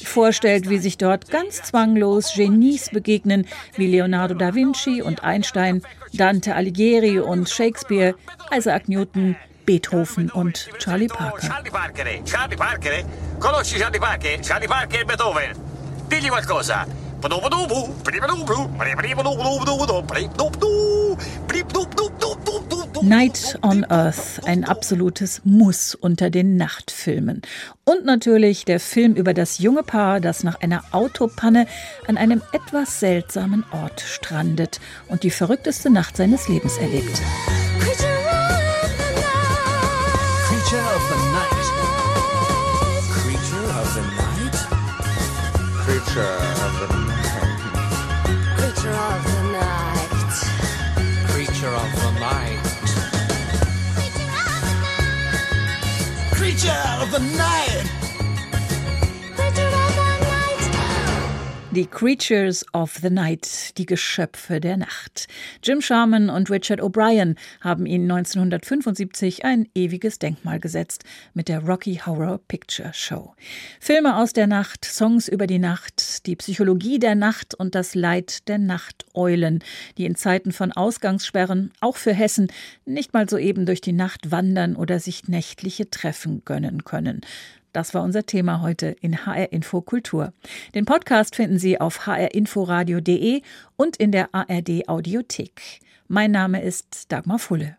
vorstellt, 0.04 0.68
wie 0.68 0.78
sich 0.78 0.98
dort 0.98 1.30
ganz 1.30 1.62
zwanglos 1.62 2.34
Genies 2.34 2.90
begegnen, 2.90 3.46
wie 3.76 3.86
Leonardo 3.86 4.34
da 4.34 4.54
Vinci 4.54 5.02
und 5.02 5.24
Einstein, 5.24 5.82
Dante 6.12 6.54
Alighieri 6.54 7.18
und 7.18 7.48
Shakespeare, 7.48 8.14
Isaac 8.54 8.88
Newton, 8.88 9.36
Beethoven 9.68 10.30
und 10.30 10.70
Charlie 10.78 11.08
Parker. 11.08 11.46
Charlie 11.46 11.70
Parker, 11.70 12.24
Charlie 12.24 12.56
Parker, 12.56 13.04
conosci 13.38 13.78
Charlie 13.78 13.98
Parker, 13.98 14.40
Charlie 14.40 14.66
Parker 14.66 15.04
Beethoven. 15.04 15.52
Digli 16.10 16.30
qualcosa. 16.30 16.86
Night 23.02 23.58
on 23.62 23.84
Earth, 23.90 24.40
ein 24.46 24.64
absolutes 24.64 25.42
Muss 25.44 25.94
unter 25.96 26.30
den 26.30 26.56
Nachtfilmen. 26.56 27.42
Und 27.84 28.04
natürlich 28.06 28.64
der 28.64 28.80
Film 28.80 29.14
über 29.14 29.34
das 29.34 29.58
junge 29.58 29.82
Paar, 29.82 30.20
das 30.20 30.44
nach 30.44 30.60
einer 30.60 30.84
Autopanne 30.92 31.66
an 32.06 32.16
einem 32.16 32.40
etwas 32.52 33.00
seltsamen 33.00 33.64
Ort 33.72 34.00
strandet 34.00 34.80
und 35.08 35.24
die 35.24 35.30
verrückteste 35.30 35.90
Nacht 35.90 36.16
seines 36.16 36.48
Lebens 36.48 36.78
erlebt. 36.78 37.20
Creature 46.18 46.34
of 46.34 46.74
the 46.80 46.88
night. 47.06 47.62
Creature 48.56 48.90
of 48.90 49.22
the 49.24 49.42
night. 49.52 50.10
Creature 51.28 51.74
of 51.74 51.90
the 51.94 52.10
night. 52.18 52.58
Creature 56.32 56.82
of 57.02 57.10
the 57.12 57.20
night. 57.36 57.97
Die 61.72 61.84
Creatures 61.84 62.64
of 62.72 62.96
the 63.02 63.10
Night, 63.10 63.76
die 63.76 63.84
Geschöpfe 63.84 64.58
der 64.58 64.78
Nacht. 64.78 65.26
Jim 65.62 65.82
Sharman 65.82 66.30
und 66.30 66.50
Richard 66.50 66.80
O'Brien 66.80 67.36
haben 67.60 67.84
ihnen 67.84 68.10
1975 68.10 69.44
ein 69.44 69.68
ewiges 69.74 70.18
Denkmal 70.18 70.60
gesetzt 70.60 71.04
mit 71.34 71.48
der 71.48 71.60
Rocky 71.60 71.96
Horror 71.96 72.40
Picture 72.48 72.92
Show. 72.94 73.34
Filme 73.80 74.16
aus 74.16 74.32
der 74.32 74.46
Nacht, 74.46 74.86
Songs 74.86 75.28
über 75.28 75.46
die 75.46 75.58
Nacht, 75.58 76.26
die 76.26 76.36
Psychologie 76.36 76.98
der 76.98 77.14
Nacht 77.14 77.54
und 77.54 77.74
das 77.74 77.94
Leid 77.94 78.48
der 78.48 78.56
Nachteulen, 78.56 79.62
die 79.98 80.06
in 80.06 80.14
Zeiten 80.14 80.52
von 80.52 80.72
Ausgangssperren, 80.72 81.70
auch 81.80 81.98
für 81.98 82.14
Hessen, 82.14 82.50
nicht 82.86 83.12
mal 83.12 83.28
soeben 83.28 83.66
durch 83.66 83.82
die 83.82 83.92
Nacht 83.92 84.30
wandern 84.30 84.74
oder 84.74 85.00
sich 85.00 85.28
nächtliche 85.28 85.90
Treffen 85.90 86.46
gönnen 86.46 86.84
können. 86.84 87.20
Das 87.78 87.94
war 87.94 88.02
unser 88.02 88.26
Thema 88.26 88.60
heute 88.60 88.96
in 89.02 89.24
HR 89.24 89.52
Info 89.52 89.80
Kultur. 89.80 90.32
Den 90.74 90.84
Podcast 90.84 91.36
finden 91.36 91.60
Sie 91.60 91.80
auf 91.80 92.08
hrinforadio.de 92.08 93.42
und 93.76 93.96
in 93.98 94.10
der 94.10 94.34
ARD 94.34 94.88
Audiothek. 94.88 95.78
Mein 96.08 96.32
Name 96.32 96.60
ist 96.60 97.12
Dagmar 97.12 97.38
Fulle. 97.38 97.77